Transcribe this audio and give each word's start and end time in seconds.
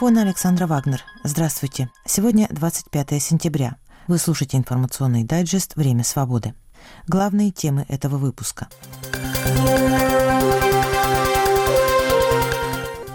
микрофона 0.00 0.22
Александра 0.22 0.66
Вагнер. 0.66 1.04
Здравствуйте. 1.24 1.90
Сегодня 2.06 2.48
25 2.50 3.22
сентября. 3.22 3.76
Вы 4.08 4.16
слушаете 4.16 4.56
информационный 4.56 5.24
дайджест 5.24 5.76
«Время 5.76 6.04
свободы». 6.04 6.54
Главные 7.06 7.50
темы 7.50 7.84
этого 7.86 8.16
выпуска. 8.16 8.68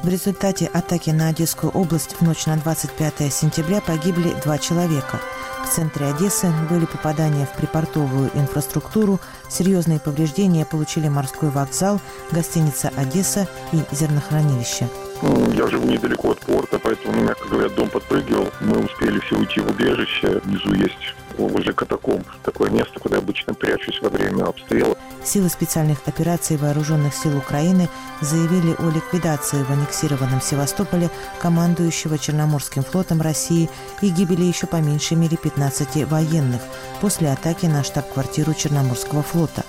В 0.04 0.08
результате 0.08 0.68
атаки 0.68 1.10
на 1.10 1.30
Одесскую 1.30 1.72
область 1.72 2.18
в 2.20 2.22
ночь 2.22 2.46
на 2.46 2.56
25 2.58 3.34
сентября 3.34 3.82
погибли 3.82 4.36
два 4.44 4.60
человека. 4.60 5.20
В 5.66 5.76
центре 5.76 6.06
Одессы 6.06 6.54
были 6.70 6.86
попадания 6.86 7.48
в 7.48 7.58
припортовую 7.58 8.30
инфраструктуру, 8.36 9.20
серьезные 9.50 10.00
повреждения 10.00 10.66
получили 10.68 11.08
морской 11.08 11.50
вокзал, 11.50 12.00
гостиница 12.32 12.90
«Одесса» 12.96 13.48
и 13.72 13.82
зернохранилище– 13.92 14.88
я 15.22 15.68
живу 15.68 15.88
недалеко 15.88 16.32
от 16.32 16.40
порта, 16.40 16.80
поэтому, 16.80 17.22
мягко 17.22 17.48
говоря, 17.48 17.70
дом 17.70 17.90
подпрыгивал. 17.90 18.50
Мы 18.62 18.84
успели 18.84 19.20
все 19.20 19.38
уйти 19.38 19.60
в 19.60 19.70
убежище. 19.70 20.42
Внизу 20.44 20.74
есть 20.74 21.16
возле 21.38 21.74
катакомб 21.74 22.26
такое 22.44 22.70
место, 22.70 23.00
куда 23.00 23.18
обычно 23.18 23.54
прячусь 23.54 24.02
во 24.02 24.10
время 24.10 24.44
обстрела. 24.46 24.96
Силы 25.24 25.50
специальных 25.50 26.00
операций 26.06 26.58
Вооруженных 26.58 27.14
сил 27.14 27.38
Украины 27.38 27.90
заявили 28.22 28.76
о 28.78 28.90
ликвидации 28.90 29.64
в 29.64 29.72
аннексированном 29.72 30.42
Севастополе 30.42 31.10
командующего 31.40 32.18
Черноморским 32.18 32.84
флотом 32.84 33.22
России 33.22 33.70
и 34.02 34.10
гибели 34.10 34.44
еще 34.44 34.68
по 34.68 34.78
меньшей 34.78 35.18
мере 35.18 35.38
15 35.38 36.08
военных 36.08 36.62
после 37.02 37.32
атаки 37.32 37.66
на 37.66 37.84
штаб-квартиру 37.84 38.54
Черноморского 38.54 39.24
флота. 39.24 39.64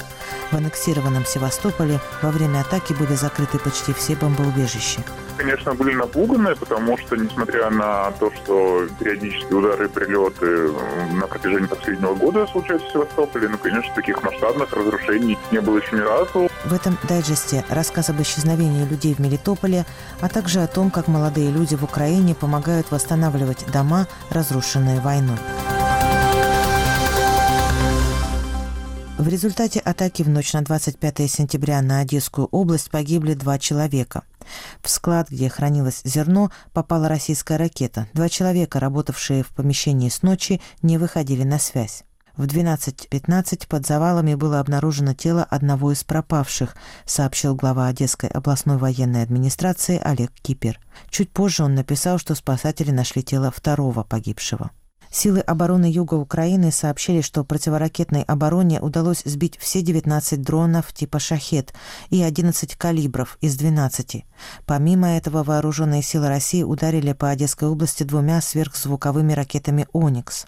В 0.51 0.57
аннексированном 0.57 1.25
Севастополе 1.27 2.01
во 2.23 2.31
время 2.31 2.61
атаки 2.61 2.93
были 2.93 3.15
закрыты 3.15 3.59
почти 3.59 3.93
все 3.93 4.17
бомбоубежища 4.17 5.03
конечно, 5.37 5.75
были 5.75 5.95
напуганы, 5.95 6.55
потому 6.57 6.99
что, 6.99 7.17
несмотря 7.17 7.71
на 7.71 8.11
то, 8.13 8.31
что 8.33 8.87
периодические 8.99 9.59
удары 9.59 9.87
и 9.87 9.89
прилеты 9.89 10.73
на 11.13 11.27
протяжении 11.27 11.67
последнего 11.67 12.15
года 12.15 12.47
случаются 12.47 12.89
в 12.89 12.93
Севастополе, 12.93 13.49
ну, 13.49 13.59
конечно, 13.59 13.95
таких 13.95 14.23
масштабных 14.23 14.73
разрушений 14.73 15.39
не 15.51 15.61
было 15.61 15.79
еще 15.79 15.97
ни 15.97 16.01
разу. 16.01 16.49
В 16.65 16.73
этом 16.73 16.99
дайджесте 17.09 17.65
рассказ 17.69 18.11
об 18.11 18.21
исчезновении 18.21 18.85
людей 18.85 19.15
в 19.15 19.19
Мелитополе, 19.19 19.87
а 20.21 20.29
также 20.29 20.61
о 20.61 20.67
том, 20.67 20.91
как 20.91 21.09
молодые 21.09 21.51
люди 21.51 21.75
в 21.75 21.85
Украине 21.85 22.35
помогают 22.35 22.91
восстанавливать 22.91 23.67
дома, 23.71 24.07
разрушенные 24.31 25.01
войной. 25.01 25.39
В 29.27 29.29
результате 29.29 29.81
атаки 29.81 30.23
в 30.23 30.29
ночь 30.29 30.53
на 30.53 30.63
25 30.63 31.29
сентября 31.29 31.83
на 31.83 31.99
Одесскую 31.99 32.47
область 32.53 32.93
погибли 32.93 33.35
два 33.35 33.59
человека. 33.59 34.23
В 34.81 34.89
склад, 34.89 35.31
где 35.31 35.49
хранилось 35.49 36.01
зерно, 36.05 36.53
попала 36.73 37.09
российская 37.09 37.57
ракета. 37.57 38.07
Два 38.15 38.29
человека, 38.29 38.79
работавшие 38.79 39.43
в 39.43 39.49
помещении 39.49 40.11
с 40.11 40.23
ночи, 40.23 40.61
не 40.81 40.97
выходили 40.97 41.43
на 41.43 41.59
связь. 41.59 42.05
В 42.37 42.45
12.15 42.45 43.67
под 43.67 43.85
завалами 43.85 44.37
было 44.37 44.61
обнаружено 44.61 45.13
тело 45.13 45.43
одного 45.43 45.91
из 45.91 46.05
пропавших, 46.05 46.77
сообщил 47.05 47.57
глава 47.57 47.89
Одесской 47.89 48.29
областной 48.29 48.77
военной 48.77 49.25
администрации 49.25 50.01
Олег 50.05 50.31
Кипер. 50.41 50.79
Чуть 51.11 51.33
позже 51.33 51.65
он 51.65 51.75
написал, 51.75 52.19
что 52.19 52.37
спасатели 52.37 52.93
нашли 52.93 53.25
тело 53.25 53.51
второго 53.51 54.05
погибшего. 54.05 54.71
Силы 55.11 55.41
обороны 55.41 55.87
Юга 55.87 56.15
Украины 56.15 56.71
сообщили, 56.71 57.21
что 57.21 57.45
противоракетной 57.45 58.23
обороне 58.23 58.81
удалось 58.81 59.23
сбить 59.25 59.59
все 59.59 59.83
19 59.83 60.43
дронов 60.43 60.93
типа 60.93 61.19
«Шахет» 61.19 61.75
и 62.11 62.23
11 62.23 62.77
калибров 62.77 63.39
из 63.41 63.57
12. 63.57 64.25
Помимо 64.67 65.17
этого, 65.17 65.43
вооруженные 65.43 66.03
силы 66.03 66.29
России 66.29 66.63
ударили 66.63 67.13
по 67.13 67.31
Одесской 67.31 67.69
области 67.69 68.03
двумя 68.03 68.41
сверхзвуковыми 68.41 69.33
ракетами 69.33 69.87
«Оникс». 69.93 70.47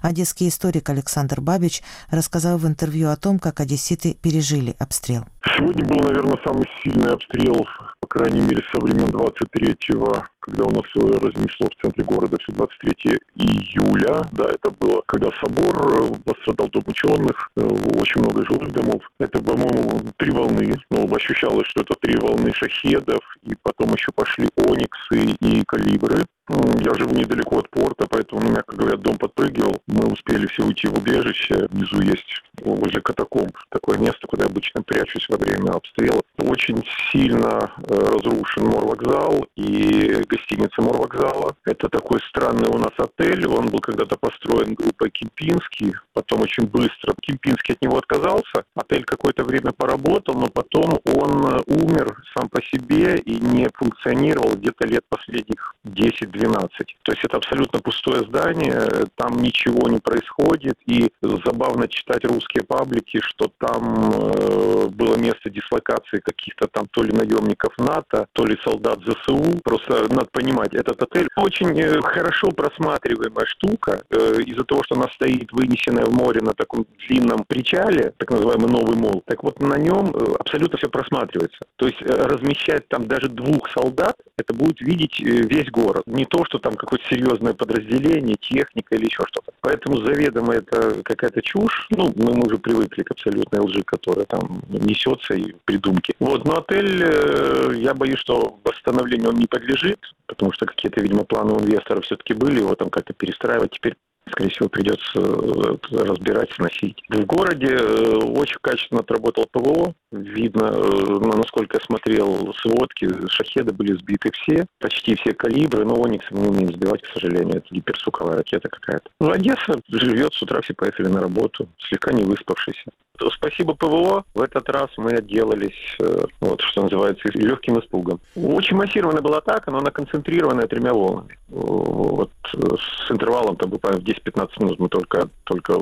Одесский 0.00 0.48
историк 0.48 0.90
Александр 0.90 1.40
Бабич 1.40 1.82
рассказал 2.10 2.58
в 2.58 2.66
интервью 2.66 3.08
о 3.08 3.16
том, 3.16 3.38
как 3.38 3.60
одесситы 3.60 4.14
пережили 4.14 4.74
обстрел. 4.78 5.24
Сегодня 5.56 5.84
был, 5.84 6.00
наверное, 6.00 6.38
самый 6.44 6.66
сильный 6.82 7.12
обстрел, 7.12 7.66
по 8.00 8.06
крайней 8.08 8.40
мере, 8.40 8.62
со 8.72 8.80
времен 8.80 9.08
23-го, 9.08 10.24
когда 10.42 10.64
у 10.64 10.70
нас 10.70 10.84
разнесло 10.94 11.68
в 11.68 11.82
центре 11.82 12.04
города 12.04 12.36
все 12.40 12.52
23 12.52 13.18
июля. 13.36 14.22
Да, 14.32 14.44
это 14.44 14.70
было, 14.72 15.02
когда 15.06 15.30
собор 15.40 16.02
э, 16.02 16.14
пострадал 16.24 16.68
дом 16.68 16.82
ученых, 16.86 17.50
э, 17.56 17.60
очень 17.62 18.20
много 18.20 18.44
жилых 18.44 18.72
домов. 18.72 19.02
Это, 19.18 19.40
по-моему, 19.42 20.00
три 20.16 20.32
волны. 20.32 20.74
Но 20.90 21.06
ощущалось, 21.14 21.68
что 21.68 21.82
это 21.82 21.94
три 22.00 22.16
волны 22.16 22.52
шахедов, 22.52 23.20
и 23.44 23.54
потом 23.62 23.94
еще 23.94 24.10
пошли 24.12 24.48
ониксы 24.56 25.36
и 25.40 25.62
калибры. 25.64 26.24
Я 26.48 26.92
живу 26.94 27.14
недалеко 27.14 27.58
от 27.60 27.70
порта, 27.70 28.06
поэтому, 28.10 28.50
мягко 28.50 28.76
говоря, 28.76 28.96
дом 28.96 29.16
подпрыгивал. 29.16 29.80
Мы 29.86 30.08
успели 30.08 30.46
все 30.46 30.66
уйти 30.66 30.88
в 30.88 30.98
убежище. 30.98 31.68
Внизу 31.70 32.00
есть 32.02 32.42
возле 32.60 33.00
катакомб 33.00 33.56
такое 33.70 33.96
место, 33.98 34.26
куда 34.26 34.44
я 34.44 34.50
обычно 34.50 34.82
прячусь 34.82 35.28
во 35.28 35.36
время 35.38 35.70
обстрела. 35.70 36.20
Очень 36.38 36.84
сильно 37.12 37.72
э, 37.88 37.94
разрушен 37.94 38.66
морвокзал 38.66 39.46
и 39.56 40.24
гостиница 40.32 40.80
морвокзала. 40.82 41.54
Это 41.64 41.88
такой 41.88 42.20
странный 42.28 42.68
у 42.68 42.78
нас 42.78 42.92
отель. 42.96 43.46
Он 43.46 43.66
был 43.66 43.80
когда-то 43.80 44.16
построен 44.16 44.74
группой 44.74 45.10
Кемпинский. 45.10 45.94
Потом 46.12 46.40
очень 46.40 46.66
быстро 46.66 47.14
Кемпинский 47.20 47.74
от 47.74 47.82
него 47.82 47.98
отказался. 47.98 48.64
Отель 48.74 49.04
какое-то 49.04 49.44
время 49.44 49.72
поработал, 49.76 50.34
но 50.34 50.48
потом 50.48 50.98
он 51.04 51.46
э, 51.46 51.60
умер 51.66 52.22
сам 52.36 52.48
по 52.48 52.62
себе 52.62 53.16
и 53.16 53.40
не 53.40 53.68
функционировал 53.74 54.54
где-то 54.54 54.86
лет 54.86 55.04
последних 55.08 55.74
10-12. 55.86 56.68
То 57.02 57.12
есть 57.12 57.24
это 57.24 57.36
абсолютно 57.36 57.80
пустое 57.80 58.20
здание, 58.20 59.06
там 59.16 59.36
ничего 59.36 59.88
не 59.88 59.98
происходит. 59.98 60.76
И 60.86 61.10
забавно 61.20 61.88
читать 61.88 62.24
русские 62.24 62.64
паблики, 62.64 63.20
что 63.20 63.50
там 63.58 64.10
э, 64.10 64.86
было 64.88 65.16
место 65.16 65.50
дислокации 65.50 66.18
каких-то 66.18 66.68
там 66.68 66.86
то 66.90 67.02
ли 67.02 67.12
наемников 67.12 67.76
НАТО, 67.78 68.26
то 68.32 68.44
ли 68.44 68.56
солдат 68.64 69.00
ЗСУ. 69.00 69.60
Просто 69.64 70.06
надо 70.22 70.30
понимать, 70.32 70.74
этот 70.74 71.02
отель 71.02 71.28
очень 71.36 71.78
э, 71.78 72.00
хорошо 72.00 72.48
просматриваемая 72.48 73.46
штука. 73.46 74.02
Э, 74.10 74.40
из-за 74.46 74.64
того, 74.64 74.82
что 74.84 74.96
она 74.96 75.08
стоит 75.14 75.52
вынесенная 75.52 76.04
в 76.04 76.12
море 76.12 76.40
на 76.40 76.52
таком 76.52 76.86
длинном 77.08 77.44
причале, 77.46 78.12
так 78.16 78.30
называемый 78.30 78.70
новый 78.70 78.96
мол, 78.96 79.22
так 79.26 79.42
вот 79.42 79.60
на 79.60 79.76
нем 79.76 80.14
э, 80.14 80.34
абсолютно 80.38 80.78
все 80.78 80.88
просматривается. 80.88 81.58
То 81.76 81.86
есть 81.86 82.00
размещать 82.02 82.88
там 82.88 83.06
даже 83.06 83.28
двух 83.28 83.70
солдат, 83.70 84.16
это 84.36 84.54
будет 84.54 84.80
видеть 84.80 85.18
весь 85.20 85.70
город. 85.70 86.04
Не 86.06 86.24
то, 86.24 86.44
что 86.44 86.58
там 86.58 86.74
какое-то 86.74 87.04
серьезное 87.08 87.54
подразделение, 87.54 88.36
техника 88.40 88.94
или 88.94 89.06
еще 89.06 89.24
что-то. 89.26 89.52
Поэтому 89.60 89.98
заведомо 89.98 90.54
это 90.54 91.02
какая-то 91.02 91.42
чушь. 91.42 91.88
Ну, 91.90 92.12
мы 92.16 92.40
уже 92.44 92.58
привыкли 92.58 93.02
к 93.02 93.10
абсолютной 93.10 93.60
лжи, 93.60 93.82
которая 93.84 94.26
там 94.26 94.62
несется 94.68 95.34
и 95.34 95.54
придумки. 95.64 96.14
Вот, 96.18 96.44
но 96.44 96.58
отель, 96.58 97.78
я 97.78 97.94
боюсь, 97.94 98.18
что 98.18 98.58
восстановлению 98.64 99.30
он 99.30 99.36
не 99.36 99.46
подлежит, 99.46 99.98
потому 100.26 100.52
что 100.52 100.66
какие-то, 100.66 101.00
видимо, 101.00 101.24
планы 101.24 101.52
у 101.52 101.60
инвестора 101.60 102.00
все-таки 102.00 102.34
были, 102.34 102.60
его 102.60 102.74
там 102.74 102.90
как-то 102.90 103.12
перестраивать. 103.12 103.72
Теперь 103.72 103.96
скорее 104.30 104.50
всего, 104.50 104.68
придется 104.68 105.18
э, 105.18 105.76
разбирать, 105.90 106.50
сносить. 106.52 107.02
В 107.08 107.24
городе 107.26 107.74
э, 107.74 108.16
очень 108.16 108.58
качественно 108.60 109.00
отработал 109.00 109.46
ПВО. 109.50 109.94
Видно, 110.12 110.64
э, 110.64 111.36
насколько 111.36 111.78
я 111.78 111.84
смотрел 111.84 112.54
сводки, 112.54 113.08
шахеды 113.28 113.72
были 113.72 113.94
сбиты 113.94 114.30
все, 114.32 114.66
почти 114.78 115.16
все 115.16 115.32
калибры, 115.34 115.84
но 115.84 116.00
Оникс 116.00 116.26
мы 116.30 116.48
умеем 116.48 116.72
сбивать, 116.72 117.02
к 117.02 117.12
сожалению, 117.12 117.58
это 117.58 117.66
гиперзвуковая 117.70 118.36
ракета 118.38 118.68
какая-то. 118.68 119.10
Ну, 119.20 119.30
Одесса 119.30 119.80
живет, 119.88 120.32
с 120.34 120.42
утра 120.42 120.60
все 120.60 120.74
поехали 120.74 121.08
на 121.08 121.20
работу, 121.20 121.68
слегка 121.78 122.12
не 122.12 122.22
выспавшийся. 122.22 122.90
Спасибо 123.36 123.74
ПВО. 123.74 124.24
В 124.34 124.40
этот 124.40 124.68
раз 124.68 124.88
мы 124.96 125.12
отделались, 125.12 125.96
вот 126.40 126.60
что 126.60 126.82
называется, 126.82 127.28
легким 127.34 127.78
испугом. 127.78 128.20
Очень 128.34 128.76
массированная 128.76 129.22
была 129.22 129.38
атака, 129.38 129.70
но 129.70 129.78
она 129.78 129.90
концентрированная 129.90 130.66
тремя 130.66 130.92
волнами. 130.92 131.38
Вот 131.48 132.30
с 132.52 133.10
интервалом, 133.10 133.56
там, 133.56 133.70
буквально 133.70 134.00
в 134.00 134.04
10-15 134.04 134.48
минут 134.60 134.78
мы 134.78 134.88
только, 134.88 135.28
только 135.44 135.74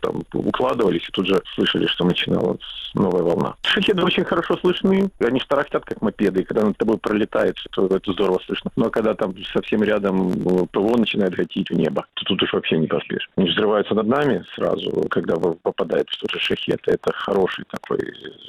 там, 0.00 0.22
укладывались 0.32 1.08
и 1.08 1.12
тут 1.12 1.26
же 1.26 1.42
слышали, 1.54 1.86
что 1.86 2.04
начиналась 2.04 2.60
новая 2.94 3.22
волна. 3.22 3.54
Шахеды 3.62 4.02
очень 4.02 4.24
хорошо 4.24 4.56
слышны, 4.56 5.10
они 5.18 5.40
тарахтят 5.48 5.84
как 5.84 6.00
мопеды, 6.02 6.40
и 6.40 6.44
когда 6.44 6.64
над 6.64 6.76
тобой 6.76 6.98
пролетает, 6.98 7.56
то 7.72 7.86
это 7.86 8.12
здорово 8.12 8.40
слышно. 8.46 8.70
Но 8.76 8.90
когда 8.90 9.14
там 9.14 9.34
совсем 9.52 9.82
рядом 9.82 10.30
э, 10.30 10.66
ПВО 10.70 10.96
начинает 10.96 11.34
гатить 11.34 11.70
в 11.70 11.74
небо, 11.74 12.06
то 12.14 12.24
тут 12.24 12.42
уж 12.42 12.52
вообще 12.52 12.78
не 12.78 12.86
поспишь. 12.86 13.28
Они 13.36 13.48
взрываются 13.48 13.94
над 13.94 14.06
нами 14.06 14.44
сразу, 14.54 14.90
когда 15.10 15.36
попадает 15.36 16.08
в 16.08 16.20
тот 16.20 16.30
же 16.30 16.38
шахет. 16.38 16.75
Это 16.86 17.12
хороший 17.12 17.64
такой 17.70 17.98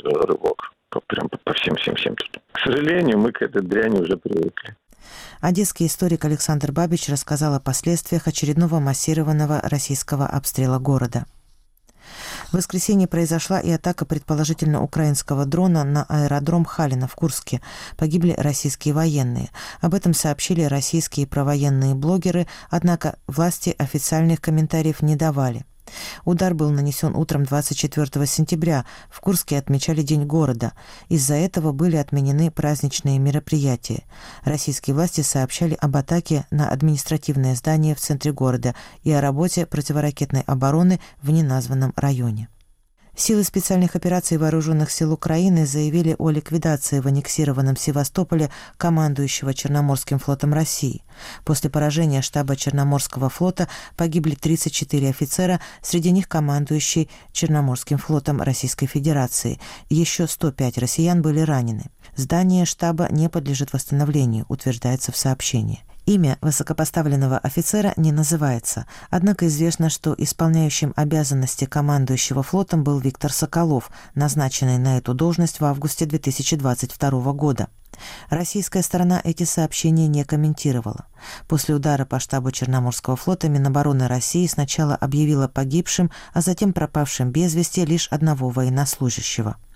рывок 0.04 0.74
прям 1.08 1.30
по 1.30 1.54
всем-всем-всем 1.54 2.16
тут. 2.16 2.42
К 2.52 2.60
сожалению, 2.60 3.20
мы 3.20 3.32
к 3.32 3.42
этой 3.42 3.62
дряни 3.62 4.00
уже 4.00 4.18
привыкли. 4.18 4.76
Одесский 5.40 5.86
историк 5.86 6.26
Александр 6.26 6.72
Бабич 6.72 7.10
рассказал 7.10 7.54
о 7.54 7.60
последствиях 7.60 8.28
очередного 8.28 8.80
массированного 8.80 9.62
российского 9.64 10.26
обстрела 10.28 10.80
города. 10.80 11.26
В 12.50 12.54
воскресенье 12.54 13.08
произошла 13.08 13.60
и 13.60 13.70
атака 13.70 14.06
предположительно 14.06 14.82
украинского 14.82 15.46
дрона 15.46 15.84
на 15.84 16.04
аэродром 16.08 16.64
Халина 16.64 17.08
в 17.08 17.16
Курске. 17.16 17.62
Погибли 17.98 18.34
российские 18.38 18.94
военные. 18.94 19.50
Об 19.82 19.94
этом 19.94 20.14
сообщили 20.14 20.64
российские 20.64 21.28
провоенные 21.28 21.96
блогеры, 21.96 22.48
однако 22.70 23.20
власти 23.28 23.76
официальных 23.78 24.40
комментариев 24.40 25.02
не 25.02 25.16
давали. 25.16 25.66
Удар 26.26 26.54
был 26.54 26.70
нанесен 26.72 27.16
утром 27.16 27.44
24 27.44 28.26
сентября. 28.26 28.86
В 29.10 29.22
Курске 29.22 29.58
отмечали 29.58 30.02
День 30.02 30.26
города. 30.26 30.74
Из-за 31.10 31.36
этого 31.36 31.72
были 31.72 31.96
отменены 31.96 32.52
праздничные 32.52 33.20
мероприятия. 33.20 34.04
Российские 34.44 34.96
власти 34.96 35.22
сообщали 35.22 35.78
об 35.80 35.96
атаке 35.96 36.46
на 36.52 36.70
административное 36.70 37.56
здание 37.56 37.96
в 37.96 38.00
центре 38.00 38.32
города 38.32 38.76
и 39.04 39.12
о 39.12 39.22
работе 39.22 39.66
противоракетной 39.66 40.42
обороны 40.42 41.00
в 41.22 41.30
неназванном 41.32 41.94
районе. 41.96 42.50
Силы 43.20 43.44
специальных 43.44 43.96
операций 43.96 44.38
Вооруженных 44.38 44.92
сил 44.92 45.12
Украины 45.12 45.66
заявили 45.66 46.16
о 46.20 46.30
ликвидации 46.30 47.00
в 47.00 47.08
аннексированном 47.08 47.76
Севастополе 47.76 48.52
командующего 48.78 49.56
Черноморским 49.56 50.20
флотом 50.20 50.54
России. 50.54 51.02
После 51.44 51.72
поражения 51.72 52.22
штаба 52.22 52.56
Черноморского 52.56 53.30
флота 53.30 53.70
погибли 53.96 54.36
34 54.36 55.10
офицера, 55.10 55.60
среди 55.82 56.12
них 56.12 56.30
командующий 56.30 57.10
Черноморским 57.32 57.98
флотом 57.98 58.40
Российской 58.40 58.86
Федерации. 58.86 59.60
Еще 59.90 60.28
105 60.28 60.78
россиян 60.78 61.24
были 61.24 61.40
ранены. 61.40 61.86
Здание 62.16 62.66
штаба 62.66 63.08
не 63.10 63.30
подлежит 63.30 63.74
восстановлению, 63.74 64.46
утверждается 64.48 65.12
в 65.12 65.18
сообщении. 65.18 65.84
Имя 66.08 66.38
высокопоставленного 66.40 67.38
офицера 67.38 67.94
не 67.98 68.14
называется, 68.14 68.86
однако 69.10 69.48
известно, 69.48 69.90
что 69.90 70.16
исполняющим 70.18 70.94
обязанности 70.96 71.66
командующего 71.66 72.44
флотом 72.44 72.86
был 72.86 73.00
Виктор 73.00 73.34
Соколов, 73.34 73.92
назначенный 74.16 74.78
на 74.78 74.98
эту 75.00 75.14
должность 75.14 75.60
в 75.60 75.66
августе 75.66 76.06
2022 76.06 77.34
года. 77.34 77.68
Российская 78.30 78.84
сторона 78.84 79.20
эти 79.22 79.44
сообщения 79.44 80.08
не 80.08 80.24
комментировала. 80.24 81.08
После 81.50 81.76
удара 81.76 82.06
по 82.06 82.22
штабу 82.22 82.52
Черноморского 82.52 83.18
флота 83.18 83.50
Минобороны 83.50 84.08
России 84.08 84.48
сначала 84.48 84.96
объявила 84.96 85.50
погибшим, 85.50 86.10
а 86.34 86.40
затем 86.40 86.72
пропавшим 86.72 87.32
без 87.32 87.54
вести 87.54 87.84
лишь 87.84 88.08
одного 88.08 88.48
военнослужащего– 88.48 89.58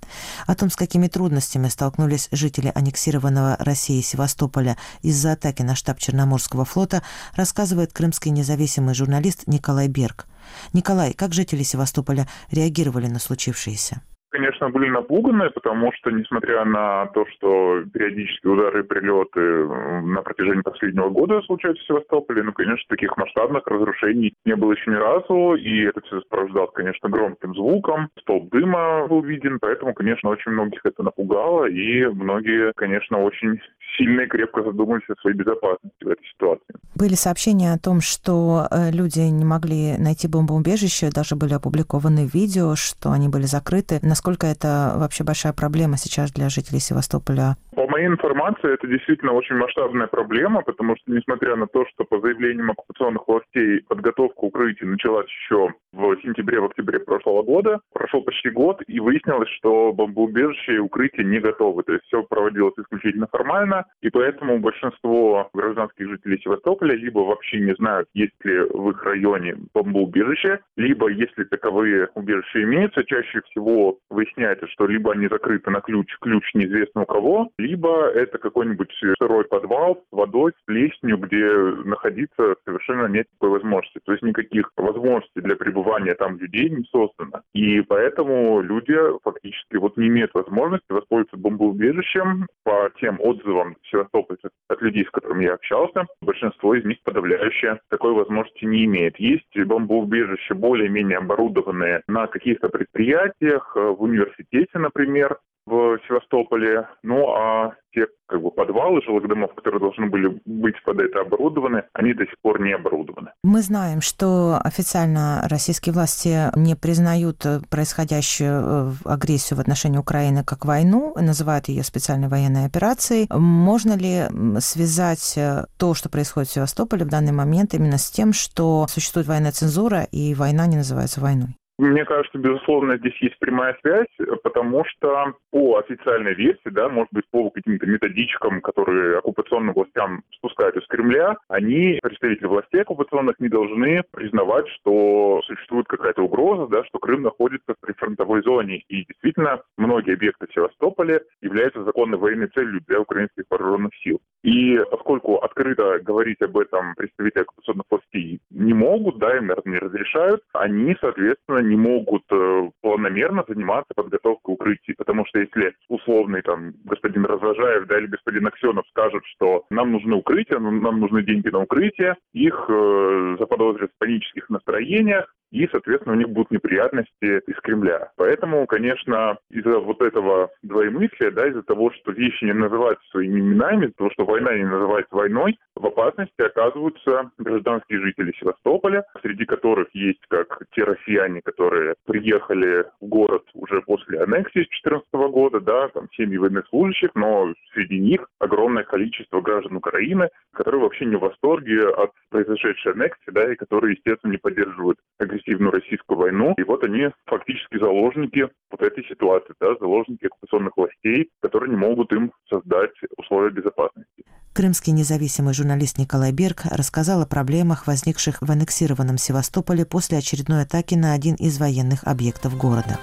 о 0.47 0.55
том, 0.55 0.69
с 0.69 0.75
какими 0.75 1.07
трудностями 1.07 1.67
столкнулись 1.67 2.27
жители 2.31 2.71
аннексированного 2.73 3.57
Россией 3.59 4.01
Севастополя 4.01 4.77
из-за 5.01 5.33
атаки 5.33 5.61
на 5.61 5.75
штаб 5.75 5.99
Черноморского 5.99 6.65
флота, 6.65 7.03
рассказывает 7.35 7.93
крымский 7.93 8.31
независимый 8.31 8.95
журналист 8.95 9.47
Николай 9.47 9.87
Берг. 9.87 10.27
Николай, 10.73 11.13
как 11.13 11.33
жители 11.33 11.63
Севастополя 11.63 12.27
реагировали 12.51 13.07
на 13.07 13.19
случившееся? 13.19 14.01
Конечно, 14.31 14.69
были 14.69 14.89
напуганы, 14.89 15.49
потому 15.51 15.91
что, 15.93 16.09
несмотря 16.09 16.65
на 16.65 17.07
то, 17.07 17.25
что 17.27 17.83
периодические 17.93 18.53
удары 18.53 18.79
и 18.79 18.87
прилеты 18.87 19.67
на 20.03 20.21
протяжении 20.21 20.61
последнего 20.61 21.09
года 21.09 21.41
случаются 21.41 21.83
в 21.83 21.87
Севастополе, 21.87 22.43
ну, 22.43 22.53
конечно, 22.53 22.85
таких 22.89 23.15
масштабных 23.17 23.67
разрушений 23.67 24.33
не 24.45 24.55
было 24.55 24.71
еще 24.71 24.91
ни 24.91 24.95
разу, 24.95 25.55
и 25.55 25.83
это 25.83 26.01
все 26.01 26.21
сопровождалось, 26.21 26.71
конечно, 26.73 27.09
громким 27.09 27.53
звуком, 27.53 28.09
столб 28.21 28.49
дыма 28.49 29.07
был 29.07 29.21
виден, 29.21 29.59
поэтому, 29.59 29.93
конечно, 29.93 30.29
очень 30.29 30.51
многих 30.51 30.81
это 30.85 31.03
напугало, 31.03 31.65
и 31.65 32.05
многие, 32.05 32.73
конечно, 32.73 33.21
очень 33.21 33.59
сильно 33.97 34.21
и 34.21 34.27
крепко 34.27 34.63
задумались 34.63 35.09
о 35.09 35.19
своей 35.21 35.35
безопасности 35.35 36.03
в 36.03 36.07
этой 36.07 36.25
ситуации. 36.33 36.75
Были 36.95 37.15
сообщения 37.15 37.73
о 37.73 37.79
том, 37.79 38.01
что 38.01 38.67
э, 38.69 38.91
люди 38.91 39.19
не 39.19 39.45
могли 39.45 39.97
найти 39.97 40.27
бомбоубежище, 40.27 41.09
даже 41.09 41.35
были 41.35 41.53
опубликованы 41.53 42.29
видео, 42.31 42.75
что 42.75 43.11
они 43.11 43.29
были 43.29 43.45
закрыты. 43.45 43.99
Насколько 44.01 44.47
это 44.47 44.93
вообще 44.97 45.23
большая 45.23 45.53
проблема 45.53 45.97
сейчас 45.97 46.31
для 46.31 46.49
жителей 46.49 46.79
Севастополя? 46.79 47.57
Моей 47.91 48.07
информации, 48.07 48.73
это 48.73 48.87
действительно 48.87 49.33
очень 49.33 49.57
масштабная 49.57 50.07
проблема, 50.07 50.61
потому 50.61 50.95
что, 50.95 51.11
несмотря 51.11 51.57
на 51.57 51.67
то, 51.67 51.85
что 51.87 52.05
по 52.05 52.21
заявлениям 52.21 52.71
оккупационных 52.71 53.27
властей 53.27 53.81
подготовка 53.85 54.39
укрытий 54.45 54.87
началась 54.87 55.27
еще 55.27 55.73
в 55.91 56.15
сентябре, 56.21 56.61
в 56.61 56.65
октябре 56.65 57.01
прошлого 57.01 57.43
года, 57.43 57.81
прошел 57.91 58.21
почти 58.21 58.49
год, 58.49 58.81
и 58.87 59.01
выяснилось, 59.01 59.49
что 59.57 59.91
бомбоубежища 59.91 60.71
и 60.71 60.77
укрытия 60.77 61.25
не 61.25 61.39
готовы. 61.39 61.83
То 61.83 61.91
есть 61.91 62.05
все 62.05 62.23
проводилось 62.23 62.75
исключительно 62.77 63.27
формально, 63.27 63.83
и 64.01 64.09
поэтому 64.09 64.59
большинство 64.59 65.49
гражданских 65.53 66.07
жителей 66.07 66.39
Севастополя 66.41 66.95
либо 66.95 67.19
вообще 67.19 67.59
не 67.59 67.75
знают, 67.75 68.07
есть 68.13 68.45
ли 68.45 68.57
в 68.57 68.91
их 68.91 69.03
районе 69.03 69.57
бомбоубежище, 69.73 70.61
либо 70.77 71.09
если 71.09 71.43
таковые 71.43 72.07
убежища 72.15 72.63
имеются, 72.63 73.03
чаще 73.03 73.41
всего 73.47 73.97
выясняется, 74.09 74.65
что 74.69 74.87
либо 74.87 75.11
они 75.11 75.27
закрыты 75.27 75.69
на 75.71 75.81
ключ, 75.81 76.07
ключ 76.21 76.53
неизвестно 76.53 77.01
у 77.01 77.05
кого, 77.05 77.49
либо 77.57 77.80
это 77.87 78.37
какой-нибудь 78.37 78.91
сырой 79.19 79.45
подвал 79.45 79.95
с 79.95 80.11
водой, 80.11 80.53
с 80.59 80.65
плесенью, 80.65 81.17
где 81.17 81.45
находиться 81.85 82.55
совершенно 82.65 83.07
нет 83.07 83.27
такой 83.33 83.49
возможности. 83.49 83.99
То 84.03 84.11
есть 84.13 84.23
никаких 84.23 84.71
возможностей 84.75 85.41
для 85.41 85.55
пребывания 85.55 86.15
там 86.15 86.37
людей 86.37 86.69
не 86.69 86.83
создано. 86.85 87.41
И 87.53 87.81
поэтому 87.81 88.61
люди 88.61 88.95
фактически 89.23 89.77
вот 89.77 89.97
не 89.97 90.07
имеют 90.07 90.33
возможности 90.33 90.91
воспользоваться 90.91 91.37
бомбоубежищем 91.37 92.47
по 92.63 92.89
тем 92.99 93.19
отзывам 93.19 93.75
севастопольцев 93.89 94.51
от 94.67 94.81
людей, 94.81 95.05
с 95.05 95.11
которыми 95.11 95.45
я 95.45 95.53
общался. 95.53 96.05
Большинство 96.21 96.75
из 96.75 96.85
них 96.85 96.97
подавляющее 97.03 97.79
такой 97.89 98.13
возможности 98.13 98.65
не 98.65 98.85
имеет. 98.85 99.19
Есть 99.19 99.57
бомбоубежища 99.57 100.55
более-менее 100.55 101.19
оборудованные 101.19 102.01
на 102.07 102.27
каких-то 102.27 102.69
предприятиях, 102.69 103.75
в 103.75 104.01
университете, 104.01 104.79
например, 104.79 105.37
в 105.71 105.99
Севастополе. 106.07 106.87
Ну 107.01 107.29
а 107.29 107.73
те 107.93 108.07
как 108.27 108.41
бы 108.41 108.51
подвалы 108.51 109.01
жилых 109.01 109.27
домов, 109.27 109.51
которые 109.55 109.79
должны 109.79 110.07
были 110.07 110.39
быть 110.45 110.75
под 110.83 111.01
это 111.01 111.21
оборудованы, 111.21 111.83
они 111.93 112.13
до 112.13 112.25
сих 112.25 112.35
пор 112.41 112.61
не 112.61 112.73
оборудованы. 112.73 113.31
Мы 113.43 113.61
знаем, 113.61 114.01
что 114.01 114.59
официально 114.63 115.47
российские 115.49 115.93
власти 115.93 116.57
не 116.57 116.75
признают 116.75 117.45
происходящую 117.69 118.51
э, 118.51 118.91
агрессию 119.05 119.57
в 119.57 119.61
отношении 119.61 119.97
Украины 119.97 120.43
как 120.45 120.65
войну, 120.65 121.13
называют 121.15 121.67
ее 121.67 121.83
специальной 121.83 122.27
военной 122.27 122.65
операцией. 122.65 123.27
Можно 123.29 123.97
ли 123.97 124.23
связать 124.59 125.33
э, 125.37 125.65
то, 125.77 125.93
что 125.93 126.09
происходит 126.09 126.49
в 126.49 126.53
Севастополе 126.53 127.05
в 127.05 127.09
данный 127.09 127.33
момент 127.33 127.73
именно 127.73 127.97
с 127.97 128.11
тем, 128.11 128.33
что 128.33 128.85
существует 128.87 129.27
военная 129.27 129.51
цензура 129.51 130.03
и 130.11 130.33
война 130.35 130.67
не 130.67 130.77
называется 130.77 131.21
войной? 131.21 131.55
Мне 131.81 132.05
кажется, 132.05 132.37
безусловно, 132.37 132.95
здесь 132.97 133.19
есть 133.21 133.39
прямая 133.39 133.75
связь, 133.81 134.05
потому 134.43 134.85
что 134.85 135.33
по 135.49 135.79
официальной 135.79 136.35
версии, 136.35 136.69
да, 136.69 136.89
может 136.89 137.11
быть, 137.11 137.25
по 137.31 137.49
каким-то 137.49 137.87
методичкам, 137.87 138.61
которые 138.61 139.17
оккупационным 139.17 139.73
властям 139.73 140.21
спускают 140.29 140.77
из 140.77 140.85
Кремля, 140.85 141.37
они, 141.47 141.97
представители 142.03 142.45
властей 142.45 142.83
оккупационных, 142.83 143.39
не 143.39 143.49
должны 143.49 144.03
признавать, 144.11 144.67
что 144.67 145.41
существует 145.47 145.87
какая-то 145.87 146.21
угроза, 146.21 146.67
да, 146.67 146.83
что 146.85 146.99
Крым 146.99 147.23
находится 147.23 147.73
в 147.73 147.79
прифронтовой 147.79 148.43
зоне. 148.43 148.83
И 148.87 149.03
действительно, 149.03 149.63
многие 149.75 150.13
объекты 150.13 150.45
Севастополя 150.53 151.21
являются 151.41 151.83
законной 151.83 152.19
военной 152.19 152.49
целью 152.49 152.81
для 152.85 152.99
украинских 152.99 153.45
вооруженных 153.49 153.95
сил. 154.03 154.21
И 154.43 154.79
поскольку 154.91 155.37
открыто 155.37 155.97
говорить 155.99 156.43
об 156.43 156.59
этом 156.59 156.93
представители 156.93 157.41
оккупационных 157.41 157.85
властей 157.89 158.39
не 158.51 158.73
могут, 158.75 159.17
да, 159.17 159.35
им, 159.35 159.51
не 159.65 159.77
разрешают, 159.77 160.43
они, 160.53 160.95
соответственно, 161.01 161.70
не 161.71 161.77
могут 161.77 162.23
э, 162.31 162.69
планомерно 162.81 163.45
заниматься 163.47 163.93
подготовкой 163.95 164.55
укрытий, 164.55 164.93
потому 164.95 165.25
что 165.25 165.39
если 165.39 165.73
условный 165.87 166.41
там 166.41 166.73
господин 166.83 167.25
Развожаев 167.25 167.87
да, 167.87 167.97
или 167.97 168.07
господин 168.07 168.45
Аксенов 168.47 168.85
скажут, 168.89 169.23
что 169.35 169.63
нам 169.69 169.91
нужны 169.93 170.15
укрытия, 170.15 170.59
нам 170.59 170.99
нужны 170.99 171.23
деньги 171.23 171.47
на 171.47 171.59
укрытие, 171.59 172.17
их 172.33 172.65
э, 172.67 173.35
заподозрят 173.39 173.91
в 173.91 173.99
панических 173.99 174.49
настроениях, 174.49 175.33
и, 175.51 175.67
соответственно, 175.67 176.15
у 176.15 176.17
них 176.17 176.29
будут 176.29 176.51
неприятности 176.51 177.41
из 177.45 177.55
Кремля. 177.61 178.11
Поэтому, 178.15 178.65
конечно, 178.65 179.37
из-за 179.49 179.79
вот 179.79 180.01
этого 180.01 180.49
двоемыслия, 180.63 181.31
да, 181.31 181.47
из-за 181.47 181.63
того, 181.63 181.91
что 181.91 182.11
вещи 182.11 182.45
не 182.45 182.53
называются 182.53 183.05
своими 183.09 183.39
именами, 183.39 183.85
из-за 183.85 183.95
того, 183.95 184.09
что 184.11 184.25
война 184.25 184.55
не 184.55 184.63
называется 184.63 185.13
войной, 185.13 185.59
в 185.75 185.85
опасности 185.85 186.41
оказываются 186.41 187.31
гражданские 187.37 187.99
жители 187.99 188.33
Севастополя, 188.39 189.03
среди 189.21 189.45
которых 189.45 189.89
есть 189.93 190.21
как 190.29 190.59
те 190.73 190.83
россияне, 190.83 191.41
которые 191.41 191.95
приехали 192.05 192.85
в 193.01 193.07
город 193.07 193.43
уже 193.53 193.81
после 193.81 194.21
аннексии 194.21 194.63
с 194.63 194.81
2014 194.83 195.07
года, 195.31 195.59
да, 195.59 195.89
там 195.89 196.07
семьи 196.15 196.37
военнослужащих, 196.37 197.11
но 197.15 197.53
среди 197.73 197.99
них 197.99 198.25
огромное 198.39 198.83
количество 198.83 199.41
граждан 199.41 199.75
Украины, 199.75 200.29
которые 200.53 200.81
вообще 200.81 201.05
не 201.05 201.17
в 201.17 201.21
восторге 201.21 201.89
от 201.89 202.11
произошедшей 202.29 202.93
аннексии, 202.93 203.31
да, 203.31 203.51
и 203.51 203.55
которые, 203.55 203.95
естественно, 203.95 204.31
не 204.31 204.37
поддерживают 204.37 204.97
агрессивную 205.19 205.40
российскую 205.45 206.17
войну. 206.17 206.53
И 206.57 206.63
вот 206.63 206.83
они 206.83 207.09
фактически 207.25 207.77
заложники 207.79 208.47
вот 208.69 208.81
этой 208.81 209.03
ситуации, 209.05 209.53
да, 209.59 209.75
заложники 209.79 210.25
оккупационных 210.25 210.75
властей, 210.77 211.29
которые 211.41 211.69
не 211.69 211.77
могут 211.77 212.11
им 212.13 212.31
создать 212.49 212.91
условия 213.17 213.51
безопасности. 213.51 214.23
Крымский 214.53 214.91
независимый 214.91 215.53
журналист 215.53 215.97
Николай 215.97 216.33
Берг 216.33 216.63
рассказал 216.69 217.21
о 217.21 217.25
проблемах, 217.25 217.87
возникших 217.87 218.41
в 218.41 218.51
аннексированном 218.51 219.17
Севастополе 219.17 219.85
после 219.85 220.17
очередной 220.17 220.63
атаки 220.63 220.95
на 220.95 221.13
один 221.13 221.35
из 221.35 221.57
военных 221.57 222.03
объектов 222.03 222.57
города. 222.57 222.99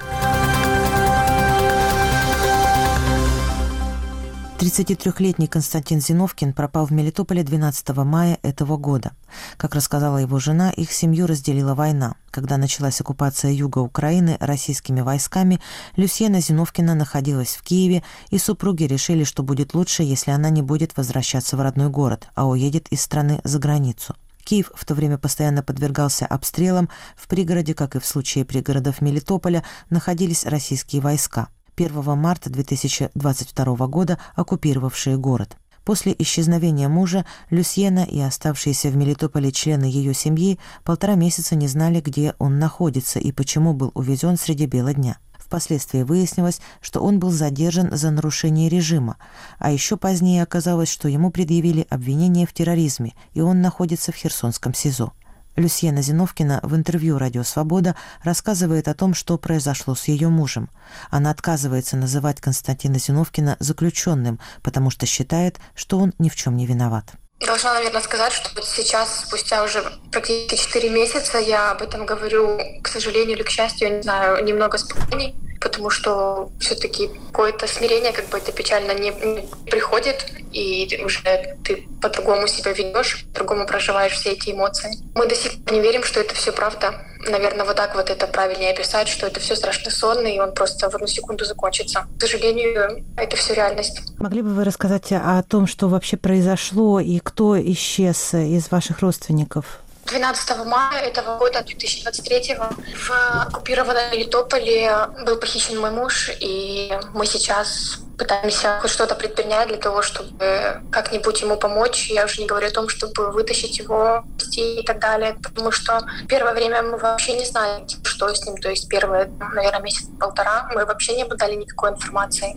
33-летний 4.58 5.46
Константин 5.46 6.00
Зиновкин 6.00 6.52
пропал 6.52 6.86
в 6.86 6.90
Мелитополе 6.90 7.44
12 7.44 7.90
мая 7.98 8.40
этого 8.42 8.76
года. 8.76 9.12
Как 9.56 9.76
рассказала 9.76 10.18
его 10.18 10.40
жена, 10.40 10.70
их 10.70 10.90
семью 10.90 11.28
разделила 11.28 11.76
война. 11.76 12.16
Когда 12.32 12.56
началась 12.56 13.00
оккупация 13.00 13.52
юга 13.52 13.78
Украины 13.78 14.36
российскими 14.40 15.00
войсками, 15.00 15.60
Люсьена 15.94 16.40
Зиновкина 16.40 16.96
находилась 16.96 17.54
в 17.54 17.62
Киеве, 17.62 18.02
и 18.30 18.38
супруги 18.38 18.82
решили, 18.82 19.22
что 19.22 19.44
будет 19.44 19.74
лучше, 19.74 20.02
если 20.02 20.32
она 20.32 20.50
не 20.50 20.62
будет 20.62 20.96
возвращаться 20.96 21.56
в 21.56 21.60
родной 21.60 21.88
город, 21.88 22.26
а 22.34 22.48
уедет 22.48 22.88
из 22.88 23.00
страны 23.00 23.40
за 23.44 23.60
границу. 23.60 24.16
Киев 24.42 24.72
в 24.74 24.84
то 24.84 24.94
время 24.96 25.18
постоянно 25.18 25.62
подвергался 25.62 26.26
обстрелам. 26.26 26.88
В 27.16 27.28
пригороде, 27.28 27.74
как 27.74 27.94
и 27.94 28.00
в 28.00 28.06
случае 28.06 28.44
пригородов 28.44 29.02
Мелитополя, 29.02 29.62
находились 29.88 30.44
российские 30.44 31.00
войска. 31.00 31.46
1 31.78 32.18
марта 32.18 32.50
2022 32.50 33.86
года 33.86 34.18
оккупировавшие 34.34 35.16
город. 35.16 35.56
После 35.84 36.12
исчезновения 36.18 36.88
мужа 36.88 37.24
Люсьена 37.50 38.04
и 38.04 38.20
оставшиеся 38.20 38.88
в 38.88 38.96
Мелитополе 38.96 39.52
члены 39.52 39.84
ее 39.84 40.12
семьи 40.12 40.58
полтора 40.82 41.14
месяца 41.14 41.54
не 41.54 41.68
знали, 41.68 42.00
где 42.00 42.34
он 42.40 42.58
находится 42.58 43.20
и 43.20 43.30
почему 43.30 43.74
был 43.74 43.92
увезен 43.94 44.36
среди 44.36 44.66
бела 44.66 44.92
дня. 44.92 45.18
Впоследствии 45.38 46.02
выяснилось, 46.02 46.60
что 46.80 47.00
он 47.00 47.20
был 47.20 47.30
задержан 47.30 47.96
за 47.96 48.10
нарушение 48.10 48.68
режима, 48.68 49.16
а 49.58 49.70
еще 49.70 49.96
позднее 49.96 50.42
оказалось, 50.42 50.90
что 50.90 51.08
ему 51.08 51.30
предъявили 51.30 51.86
обвинение 51.88 52.46
в 52.46 52.52
терроризме, 52.52 53.14
и 53.34 53.40
он 53.40 53.62
находится 53.62 54.10
в 54.10 54.16
Херсонском 54.16 54.74
СИЗО. 54.74 55.12
Люсьена 55.58 56.02
Зиновкина 56.02 56.60
в 56.62 56.74
интервью 56.74 57.18
«Радио 57.18 57.42
Свобода» 57.42 57.96
рассказывает 58.22 58.86
о 58.88 58.94
том, 58.94 59.12
что 59.12 59.36
произошло 59.38 59.94
с 59.94 60.08
ее 60.08 60.28
мужем. 60.28 60.70
Она 61.10 61.30
отказывается 61.30 61.96
называть 61.96 62.40
Константина 62.40 62.98
Зиновкина 62.98 63.56
заключенным, 63.58 64.38
потому 64.62 64.90
что 64.90 65.04
считает, 65.06 65.58
что 65.74 65.98
он 65.98 66.14
ни 66.18 66.28
в 66.28 66.36
чем 66.36 66.56
не 66.56 66.64
виноват. 66.64 67.12
Должна, 67.44 67.74
наверное, 67.74 68.02
сказать, 68.02 68.32
что 68.32 68.50
вот 68.54 68.64
сейчас, 68.64 69.24
спустя 69.26 69.64
уже 69.64 69.82
практически 70.10 70.56
4 70.56 70.90
месяца, 70.90 71.38
я 71.38 71.72
об 71.72 71.82
этом 71.82 72.06
говорю, 72.06 72.58
к 72.82 72.88
сожалению 72.88 73.36
или 73.36 73.42
к 73.42 73.50
счастью, 73.50 73.88
я 73.88 73.96
не 73.96 74.02
знаю, 74.02 74.44
немного 74.44 74.78
спокойней 74.78 75.34
потому 75.60 75.90
что 75.90 76.50
все-таки 76.60 77.08
какое-то 77.28 77.66
смирение, 77.66 78.12
как 78.12 78.28
бы 78.28 78.38
это 78.38 78.52
печально, 78.52 78.92
не, 78.92 79.10
не 79.10 79.48
приходит, 79.70 80.26
и 80.52 81.00
уже 81.04 81.56
ты 81.64 81.86
по-другому 82.00 82.46
себя 82.46 82.72
ведешь, 82.72 83.24
по-другому 83.32 83.66
проживаешь 83.66 84.12
все 84.12 84.32
эти 84.32 84.50
эмоции. 84.50 84.90
Мы 85.14 85.26
до 85.26 85.34
сих 85.34 85.62
пор 85.64 85.74
не 85.74 85.80
верим, 85.80 86.04
что 86.04 86.20
это 86.20 86.34
все 86.34 86.52
правда. 86.52 87.04
Наверное, 87.28 87.64
вот 87.64 87.76
так 87.76 87.94
вот 87.94 88.10
это 88.10 88.26
правильнее 88.26 88.72
описать, 88.72 89.08
что 89.08 89.26
это 89.26 89.40
все 89.40 89.56
страшно 89.56 89.90
сон, 89.90 90.24
и 90.26 90.38
он 90.38 90.52
просто 90.52 90.88
в 90.88 90.94
одну 90.94 91.06
секунду 91.06 91.44
закончится. 91.44 92.06
К 92.16 92.20
сожалению, 92.20 93.04
это 93.16 93.36
все 93.36 93.54
реальность. 93.54 94.02
Могли 94.18 94.42
бы 94.42 94.50
вы 94.50 94.64
рассказать 94.64 95.12
о 95.12 95.42
том, 95.42 95.66
что 95.66 95.88
вообще 95.88 96.16
произошло 96.16 97.00
и 97.00 97.18
кто 97.18 97.60
исчез 97.60 98.34
из 98.34 98.70
ваших 98.70 99.00
родственников? 99.00 99.80
12 100.08 100.66
мая 100.66 101.02
этого 101.02 101.38
года, 101.38 101.62
2023 101.62 102.56
в 102.56 103.10
оккупированном 103.46 104.10
Мелитополе 104.12 105.08
был 105.24 105.36
похищен 105.36 105.78
мой 105.80 105.90
муж, 105.90 106.30
и 106.40 106.92
мы 107.14 107.26
сейчас 107.26 107.98
пытаемся 108.18 108.78
хоть 108.80 108.90
что-то 108.90 109.14
предпринять 109.14 109.68
для 109.68 109.78
того, 109.78 110.02
чтобы 110.02 110.82
как-нибудь 110.90 111.40
ему 111.40 111.56
помочь. 111.56 112.10
Я 112.10 112.24
уже 112.24 112.40
не 112.40 112.46
говорю 112.46 112.66
о 112.66 112.70
том, 112.70 112.88
чтобы 112.88 113.30
вытащить 113.30 113.78
его 113.78 114.24
и 114.56 114.82
так 114.82 114.98
далее, 114.98 115.36
потому 115.42 115.70
что 115.70 116.00
первое 116.28 116.52
время 116.52 116.82
мы 116.82 116.98
вообще 116.98 117.34
не 117.34 117.44
знали, 117.44 117.86
что 118.02 118.28
с 118.34 118.44
ним. 118.44 118.56
То 118.56 118.70
есть 118.70 118.88
первые, 118.88 119.30
наверное, 119.54 119.80
месяц-полтора 119.80 120.68
мы 120.74 120.84
вообще 120.84 121.14
не 121.14 121.22
обладали 121.22 121.54
никакой 121.54 121.90
информацией. 121.90 122.54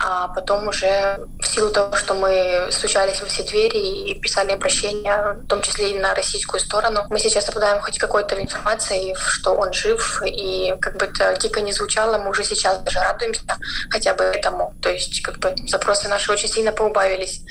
А 0.00 0.28
потом 0.28 0.68
уже 0.68 1.18
в 1.40 1.46
силу 1.46 1.70
того, 1.70 1.96
что 1.96 2.14
мы 2.14 2.68
стучались 2.70 3.20
во 3.20 3.26
все 3.26 3.42
двери 3.42 3.78
и 3.78 4.20
писали 4.20 4.52
обращения, 4.52 5.36
в 5.42 5.46
том 5.48 5.62
числе 5.62 5.90
и 5.90 5.98
на 5.98 6.14
российскую 6.14 6.60
сторону, 6.60 7.04
мы 7.10 7.18
сейчас 7.18 7.48
обладаем 7.48 7.80
хоть 7.80 7.98
какой-то 7.98 8.40
информацией, 8.40 9.16
что 9.16 9.54
он 9.54 9.72
жив, 9.72 10.22
и 10.24 10.74
как 10.80 10.96
бы 10.96 11.06
это 11.06 11.36
дико 11.40 11.60
не 11.60 11.72
звучало, 11.72 12.18
мы 12.18 12.30
уже 12.30 12.44
сейчас 12.44 12.78
даже 12.80 13.00
радуемся 13.00 13.42
хотя 13.90 14.14
бы 14.14 14.22
этому. 14.22 14.75
То 14.80 14.90
есть 14.90 15.22
как 15.22 15.38
бы 15.38 15.54
запросы 15.66 16.08
наши 16.08 16.30
очень 16.30 16.48
сильно 16.48 16.72
поубавились. 16.72 17.42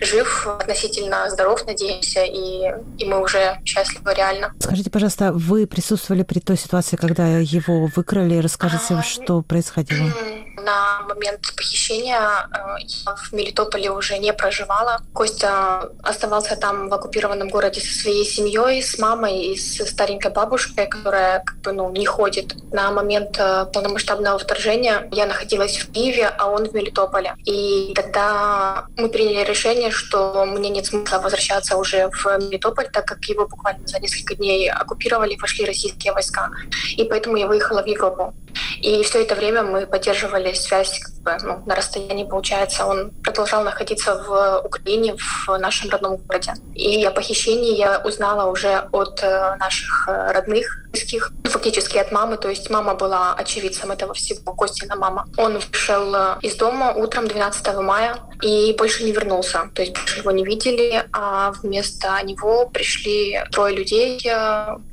Жив, 0.00 0.46
относительно 0.46 1.28
здоров, 1.30 1.64
надеемся, 1.66 2.24
и, 2.24 2.72
и 2.98 3.04
мы 3.04 3.22
уже 3.22 3.58
счастливы 3.64 4.14
реально. 4.14 4.52
Скажите, 4.58 4.90
пожалуйста, 4.90 5.32
вы 5.32 5.66
присутствовали 5.66 6.22
при 6.22 6.40
той 6.40 6.56
ситуации, 6.56 6.96
когда 6.96 7.38
его 7.38 7.86
выкрали? 7.94 8.38
Расскажите, 8.38 8.94
а, 8.94 9.02
что 9.02 9.42
происходило? 9.42 10.10
На 10.56 11.02
момент 11.08 11.54
похищения 11.56 12.20
э, 12.20 12.82
я 12.86 13.14
в 13.16 13.32
Мелитополе 13.32 13.90
уже 13.90 14.18
не 14.18 14.32
проживала. 14.32 15.00
Костя 15.12 15.90
оставался 16.02 16.56
там 16.56 16.88
в 16.88 16.94
оккупированном 16.94 17.48
городе 17.48 17.80
со 17.80 17.98
своей 18.02 18.24
семьей, 18.24 18.82
с 18.82 18.98
мамой 18.98 19.46
и 19.46 19.56
с 19.56 19.84
старенькой 19.86 20.30
бабушкой, 20.30 20.86
которая 20.86 21.42
как 21.44 21.56
бы 21.58 21.72
ну, 21.72 21.90
не 21.90 22.06
ходит. 22.06 22.54
На 22.72 22.90
момент 22.90 23.36
э, 23.38 23.66
полномасштабного 23.72 24.38
вторжения 24.38 25.08
я 25.10 25.26
находилась 25.26 25.78
в 25.78 25.90
Киеве, 25.90 26.28
а 26.28 26.48
он 26.48 26.66
в 26.72 26.74
Мелитополе. 26.74 27.34
И 27.44 27.92
тогда 27.94 28.86
мы 28.96 29.08
приняли 29.08 29.44
решение, 29.44 29.90
что 29.90 30.44
мне 30.46 30.70
нет 30.70 30.86
смысла 30.86 31.18
возвращаться 31.18 31.76
уже 31.76 32.08
в 32.10 32.26
Мелитополь, 32.38 32.88
так 32.92 33.06
как 33.06 33.24
его 33.26 33.46
буквально 33.46 33.86
за 33.86 34.00
несколько 34.00 34.34
дней 34.34 34.70
оккупировали, 34.70 35.36
вошли 35.36 35.64
российские 35.64 36.12
войска. 36.12 36.50
И 36.96 37.04
поэтому 37.04 37.36
я 37.36 37.46
выехала 37.46 37.82
в 37.82 37.86
Европу. 37.86 38.34
И 38.80 39.02
все 39.04 39.22
это 39.22 39.34
время 39.34 39.62
мы 39.62 39.86
поддерживали 39.86 40.52
связь 40.54 40.98
как 40.98 41.14
бы, 41.22 41.46
ну, 41.46 41.62
на 41.66 41.74
расстоянии, 41.74 42.24
получается. 42.24 42.86
Он 42.86 43.10
продолжал 43.22 43.62
находиться 43.62 44.14
в 44.14 44.62
Украине, 44.64 45.14
в 45.16 45.56
нашем 45.58 45.90
родном 45.90 46.16
городе. 46.16 46.52
И 46.74 47.04
о 47.04 47.10
похищении 47.10 47.76
я 47.76 48.00
узнала 48.04 48.50
уже 48.50 48.88
от 48.92 49.22
э, 49.22 49.56
наших 49.58 50.08
э, 50.08 50.32
родных, 50.32 50.66
близких, 50.90 51.32
фактически 51.44 51.98
от 51.98 52.12
мамы. 52.12 52.36
То 52.36 52.48
есть 52.48 52.70
мама 52.70 52.94
была 52.94 53.34
очевидцем 53.34 53.92
этого 53.92 54.14
всего, 54.14 54.52
Костина 54.52 54.96
мама. 54.96 55.28
Он 55.36 55.58
вышел 55.58 56.14
э, 56.14 56.36
из 56.42 56.56
дома 56.56 56.92
утром 56.92 57.28
12 57.28 57.74
мая 57.76 58.16
и 58.42 58.74
больше 58.76 59.04
не 59.04 59.12
вернулся. 59.12 59.70
То 59.74 59.82
есть 59.82 59.94
больше 59.94 60.20
его 60.20 60.30
не 60.32 60.44
видели, 60.44 61.04
а 61.12 61.52
вместо 61.62 62.20
него 62.24 62.66
пришли 62.66 63.40
трое 63.52 63.76
людей. 63.76 64.20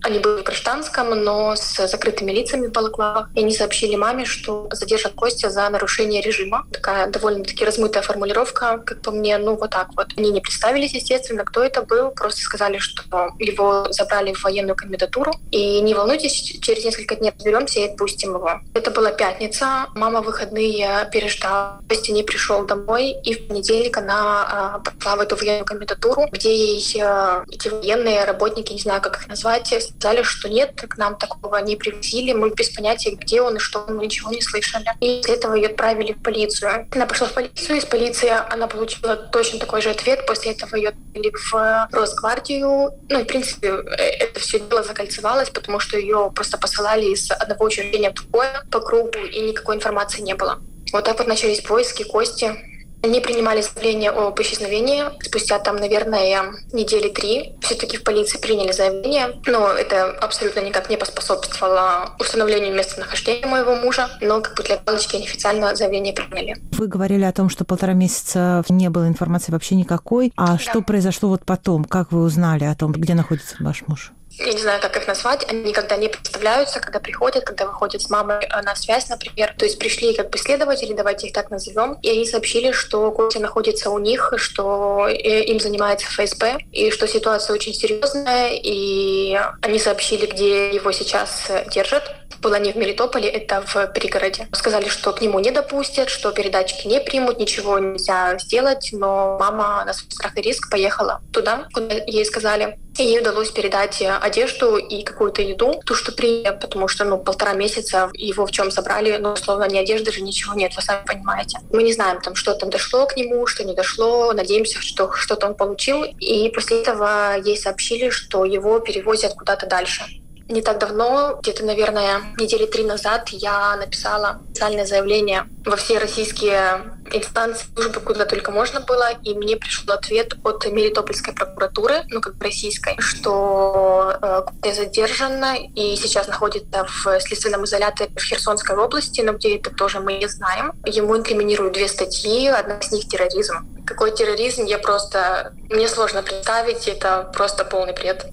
Они 0.03 0.19
были 0.19 0.41
в 0.41 0.43
гражданском, 0.43 1.09
но 1.09 1.55
с 1.55 1.87
закрытыми 1.87 2.31
лицами 2.31 2.67
в 2.67 2.71
балаклавах. 2.71 3.29
И 3.35 3.43
они 3.50 3.58
сообщили 3.58 3.96
маме, 3.96 4.25
что 4.25 4.70
задержат 4.72 5.13
Костя 5.13 5.50
за 5.50 5.68
нарушение 5.70 6.22
режима. 6.22 6.68
Такая 6.72 7.08
довольно-таки 7.08 7.65
размытая 7.65 8.03
формулировка, 8.03 8.77
как 8.86 9.01
по 9.01 9.10
мне, 9.10 9.39
ну 9.39 9.56
вот 9.56 9.72
так 9.72 9.88
вот. 9.96 10.10
Они 10.18 10.29
не 10.29 10.39
представились, 10.39 10.94
естественно, 10.94 11.44
кто 11.44 11.63
это 11.63 11.82
был, 11.82 12.12
просто 12.12 12.41
сказали, 12.41 12.77
что 12.77 13.01
его 13.39 13.88
забрали 13.89 14.34
в 14.34 14.44
военную 14.44 14.75
комендатуру. 14.75 15.34
И 15.50 15.82
не 15.82 15.96
волнуйтесь, 15.96 16.60
через 16.62 16.86
несколько 16.86 17.15
дней 17.15 17.32
разберемся 17.36 17.79
и 17.79 17.88
отпустим 17.88 18.36
его. 18.36 18.62
Это 18.75 18.91
была 18.91 19.12
пятница, 19.12 19.88
мама 19.96 20.22
выходные 20.22 21.10
переждала, 21.12 21.82
Костя 21.89 22.12
не 22.12 22.22
пришел 22.22 22.68
домой, 22.68 23.15
и 23.24 23.34
в 23.34 23.48
понедельник 23.48 23.98
она 23.98 24.46
а, 24.48 24.79
попала 24.79 25.18
в 25.18 25.22
эту 25.22 25.36
военную 25.36 25.65
комендатуру, 25.65 26.27
где 26.32 26.56
ей 26.56 27.01
а, 27.01 27.44
эти 27.51 27.68
военные 27.70 28.25
работники, 28.25 28.74
не 28.74 28.79
знаю, 28.79 29.01
как 29.01 29.22
их 29.22 29.27
назвать, 29.27 29.74
сказали, 29.98 30.22
что 30.22 30.50
нет, 30.50 30.79
к 30.88 30.98
нам 30.98 31.18
такого 31.18 31.58
не 31.58 31.75
привезли, 31.75 32.34
мы 32.36 32.51
без 32.51 32.70
понятия, 32.70 33.12
где 33.15 33.38
он 33.41 33.58
и 33.58 33.60
что, 33.60 33.86
мы 33.88 34.05
ничего 34.05 34.31
не 34.31 34.41
слышали. 34.41 34.86
И 35.00 35.17
после 35.17 35.36
этого 35.36 35.55
ее 35.55 35.67
отправили 35.67 36.13
в 36.13 36.22
полицию. 36.22 36.88
Она 36.91 37.05
пошла 37.05 37.27
в 37.27 37.34
полицию, 37.34 37.77
из 37.77 37.86
полиции 37.86 38.31
она 38.50 38.67
получила 38.67 39.15
точно 39.15 39.60
такой 39.60 39.81
же 39.81 39.89
ответ. 39.89 40.25
После 40.25 40.51
этого 40.51 40.75
ее 40.75 40.89
отправили 40.89 41.31
в 41.31 41.88
Росгвардию. 41.91 42.91
Ну, 43.10 43.19
в 43.19 43.25
принципе, 43.25 43.67
э, 43.67 44.03
это 44.19 44.39
все 44.39 44.60
дело 44.60 44.84
закольцевалось, 44.84 45.50
потому 45.50 45.79
что 45.79 45.98
ее 45.98 46.31
просто 46.34 46.58
посылали 46.58 47.05
из 47.05 47.29
одного 47.31 47.65
учреждения 47.65 48.12
в 48.12 48.15
другое 48.15 48.63
по 48.72 48.79
кругу, 48.79 49.19
и 49.19 49.39
никакой 49.41 49.75
информации 49.75 50.22
не 50.22 50.36
было. 50.36 50.60
Вот 50.91 51.03
так 51.03 51.17
вот 51.19 51.27
начались 51.27 51.62
поиски 51.62 52.03
Кости. 52.03 52.68
Они 53.01 53.22
принимали 53.22 53.62
заявление 53.62 54.12
о 54.12 54.34
исчезновении. 54.41 55.03
Спустя 55.24 55.60
там, 55.60 55.77
наверное, 55.77 56.53
недели 56.74 57.10
три 57.10 57.56
все-таки 57.62 57.98
в 57.98 58.03
полиции 58.03 58.38
приняли 58.38 58.72
заявление. 58.72 59.39
Но 59.46 59.70
это 59.70 60.12
абсолютно 60.22 60.60
никак 60.60 60.89
не 60.89 60.98
поспособствовало 60.98 62.15
установлению 62.20 62.75
местонахождения 62.75 63.48
моего 63.48 63.75
мужа. 63.75 64.10
Но 64.22 64.41
как 64.41 64.56
бы 64.56 64.63
для 64.63 64.77
галочки 64.77 65.15
неофициально 65.15 65.75
заявление 65.75 66.13
приняли. 66.13 66.58
Вы 66.74 66.88
говорили 66.88 67.24
о 67.24 67.32
том, 67.32 67.50
что 67.50 67.65
полтора 67.65 67.94
месяца 67.94 68.63
не 68.70 68.89
было 68.89 69.08
информации 69.08 69.51
вообще 69.51 69.75
никакой. 69.75 70.34
А 70.36 70.53
да. 70.53 70.58
что 70.58 70.82
произошло 70.82 71.29
вот 71.29 71.46
потом? 71.46 71.86
Как 71.86 72.12
вы 72.12 72.22
узнали 72.22 72.65
о 72.65 72.75
том, 72.75 72.91
где 72.91 73.13
находится 73.13 73.56
ваш 73.60 73.84
муж? 73.88 74.12
Я 74.39 74.53
не 74.53 74.60
знаю, 74.60 74.81
как 74.81 74.96
их 74.98 75.08
назвать, 75.08 75.46
они 75.50 75.63
никогда 75.63 75.98
не 75.98 76.08
представляются, 76.08 76.79
когда 76.79 77.00
приходят, 77.00 77.43
когда 77.43 77.65
выходят 77.65 78.01
с 78.01 78.10
мамой 78.10 78.46
э, 78.46 78.62
на 78.62 78.75
связь, 78.75 79.10
например. 79.10 79.53
То 79.58 79.65
есть 79.65 79.79
пришли 79.79 80.13
как 80.13 80.29
бы 80.29 80.38
следователи, 80.38 80.93
давайте 80.93 81.27
их 81.27 81.34
так 81.34 81.50
назовем, 81.51 81.93
и 82.01 82.10
они 82.10 82.25
сообщили, 82.25 82.72
что 82.72 83.12
Костя 83.12 83.39
находится 83.39 83.89
у 83.89 84.00
них, 84.00 84.34
что 84.38 85.08
э, 85.08 85.43
им 85.43 85.60
занимается 85.60 86.08
ФСБ, 86.08 86.60
и 86.72 86.91
что 86.91 87.08
ситуация 87.08 87.53
очень 87.53 87.74
серьезная, 87.74 88.51
и 88.53 89.38
они 89.62 89.79
сообщили, 89.79 90.25
где 90.25 90.72
его 90.72 90.91
сейчас 90.91 91.51
держат 91.72 92.15
была 92.41 92.60
не 92.60 92.72
в 92.72 92.75
Мелитополе, 92.75 93.29
это 93.29 93.62
в 93.62 93.88
пригороде. 93.88 94.48
Сказали, 94.53 94.88
что 94.88 95.12
к 95.12 95.22
нему 95.22 95.39
не 95.39 95.51
допустят, 95.51 96.10
что 96.10 96.31
передатчики 96.31 96.88
не 96.88 97.00
примут, 97.00 97.39
ничего 97.39 97.79
нельзя 97.79 98.38
сделать, 98.39 98.89
но 98.91 99.38
мама 99.39 99.84
на 99.86 99.93
свой 99.93 100.12
страх 100.12 100.38
и 100.38 100.41
риск 100.41 100.69
поехала 100.69 101.22
туда, 101.34 101.67
куда 101.74 101.96
ей 101.96 102.25
сказали. 102.25 102.79
И 103.00 103.03
ей 103.03 103.22
удалось 103.22 103.50
передать 103.50 104.03
одежду 104.22 104.75
и 104.75 105.03
какую-то 105.03 105.41
еду, 105.41 105.82
ту, 105.86 105.96
что 105.96 106.12
приняли, 106.12 106.58
потому 106.60 106.89
что, 106.89 107.06
ну, 107.06 107.18
полтора 107.18 107.53
месяца 107.53 108.10
его 108.13 108.46
в 108.46 108.51
чем 108.51 108.72
забрали, 108.72 109.15
ну, 109.18 109.38
словно 109.38 109.70
ни 109.70 109.77
одежды 109.77 110.12
же, 110.12 110.22
ничего 110.22 110.53
нет, 110.53 110.75
вы 110.75 110.82
сами 110.82 111.06
понимаете. 111.06 111.60
Мы 111.72 111.84
не 111.84 111.94
знаем, 111.94 112.20
там, 112.20 112.36
что 112.36 112.53
там 112.56 112.70
дошло 112.70 113.06
к 113.06 113.15
нему, 113.15 113.48
что 113.48 113.63
не 113.63 113.74
дошло, 113.74 114.34
надеемся, 114.34 114.82
что 114.82 115.13
что-то 115.13 115.48
он 115.48 115.56
получил. 115.56 116.03
И 116.03 116.50
после 116.50 116.82
этого 116.82 117.38
ей 117.39 117.56
сообщили, 117.56 118.10
что 118.10 118.44
его 118.44 118.79
перевозят 118.79 119.34
куда-то 119.34 119.65
дальше. 119.65 120.03
Не 120.50 120.63
так 120.63 120.79
давно, 120.79 121.38
где-то, 121.44 121.63
наверное, 121.63 122.22
недели 122.39 122.65
три 122.65 122.84
назад, 122.84 123.29
я 123.29 123.75
написала 123.75 124.41
официальное 124.50 124.88
заявление 124.88 125.48
во 125.63 125.75
все 125.75 126.00
российские 126.00 126.91
инстанции, 127.12 127.68
службы, 127.75 128.00
куда 128.00 128.25
только 128.25 128.50
можно 128.50 128.79
было, 128.79 129.12
и 129.22 129.36
мне 129.36 129.58
пришел 129.58 129.94
ответ 129.94 130.34
от 130.44 130.65
Мелитопольской 130.65 131.36
прокуратуры, 131.36 132.01
ну, 132.10 132.20
как 132.20 132.41
российской, 132.41 132.96
что 132.98 134.18
э, 134.63 134.74
задержана 134.74 135.56
и 135.75 135.96
сейчас 135.96 136.27
находится 136.27 136.84
в 136.84 137.20
следственном 137.20 137.65
изоляторе 137.65 138.10
в 138.15 138.20
Херсонской 138.20 138.75
области, 138.75 139.22
но 139.22 139.34
где 139.34 139.56
это 139.58 139.70
тоже 139.70 140.00
мы 140.00 140.13
не 140.13 140.27
знаем. 140.27 140.74
Ему 140.84 141.15
инкриминируют 141.15 141.75
две 141.75 141.88
статьи, 141.88 142.48
одна 142.48 142.77
из 142.79 142.91
них— 142.91 143.08
терроризм. 143.08 143.68
Какой 143.86 144.15
терроризм, 144.15 144.65
я 144.65 144.79
просто... 144.79 145.53
Мне 145.70 145.88
сложно 145.88 146.24
представить, 146.24 146.88
это 146.88 147.32
просто 147.36 147.65
полный 147.65 147.94
бред. 147.94 148.25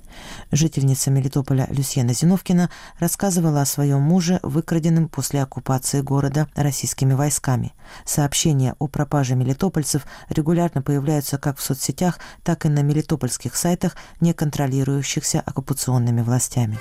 Жительница 0.52 1.10
Мелитополя 1.10 1.66
Люсьена 1.70 2.14
Зиновкина 2.14 2.70
рассказывала 2.98 3.62
о 3.62 3.66
своем 3.66 4.00
муже, 4.00 4.40
выкраденном 4.42 5.08
после 5.08 5.42
оккупации 5.42 6.00
города 6.00 6.48
российскими 6.54 7.14
войсками. 7.14 7.72
Сообщения 8.04 8.74
о 8.78 8.86
пропаже 8.86 9.34
мелитопольцев 9.34 10.02
регулярно 10.28 10.82
появляются 10.82 11.38
как 11.38 11.58
в 11.58 11.62
соцсетях, 11.62 12.18
так 12.44 12.64
и 12.64 12.68
на 12.68 12.82
мелитопольских 12.82 13.56
сайтах, 13.56 13.96
не 14.20 14.32
контролирующихся 14.32 15.40
оккупационными 15.40 16.22
властями. 16.22 16.78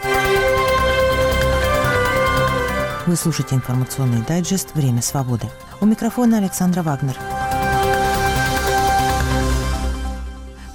Вы 3.07 3.15
слушаете 3.15 3.55
информационный 3.55 4.24
дайджест 4.24 4.74
«Время 4.74 5.01
свободы». 5.01 5.48
У 5.79 5.86
микрофона 5.86 6.38
Александра 6.38 6.81
Вагнер. 6.81 7.15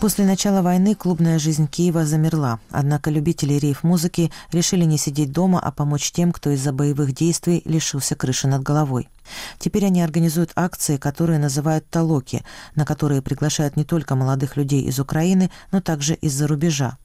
После 0.00 0.24
начала 0.24 0.62
войны 0.62 0.94
клубная 0.94 1.38
жизнь 1.38 1.68
Киева 1.68 2.06
замерла, 2.06 2.58
однако 2.70 3.10
любители 3.10 3.52
рейв-музыки 3.52 4.32
решили 4.50 4.84
не 4.84 4.96
сидеть 4.96 5.30
дома, 5.30 5.60
а 5.60 5.70
помочь 5.70 6.10
тем, 6.10 6.32
кто 6.32 6.48
из-за 6.48 6.72
боевых 6.72 7.12
действий 7.12 7.60
лишился 7.66 8.14
крыши 8.14 8.48
над 8.48 8.62
головой. 8.62 9.10
Теперь 9.58 9.84
они 9.84 10.00
организуют 10.00 10.52
акции, 10.56 10.96
которые 10.96 11.38
называют 11.38 11.86
«Толоки», 11.90 12.42
на 12.74 12.86
которые 12.86 13.20
приглашают 13.20 13.76
не 13.76 13.84
только 13.84 14.14
молодых 14.14 14.56
людей 14.56 14.84
из 14.84 14.98
Украины, 14.98 15.50
но 15.70 15.82
также 15.82 16.14
из-за 16.14 16.46
рубежа. 16.46 16.96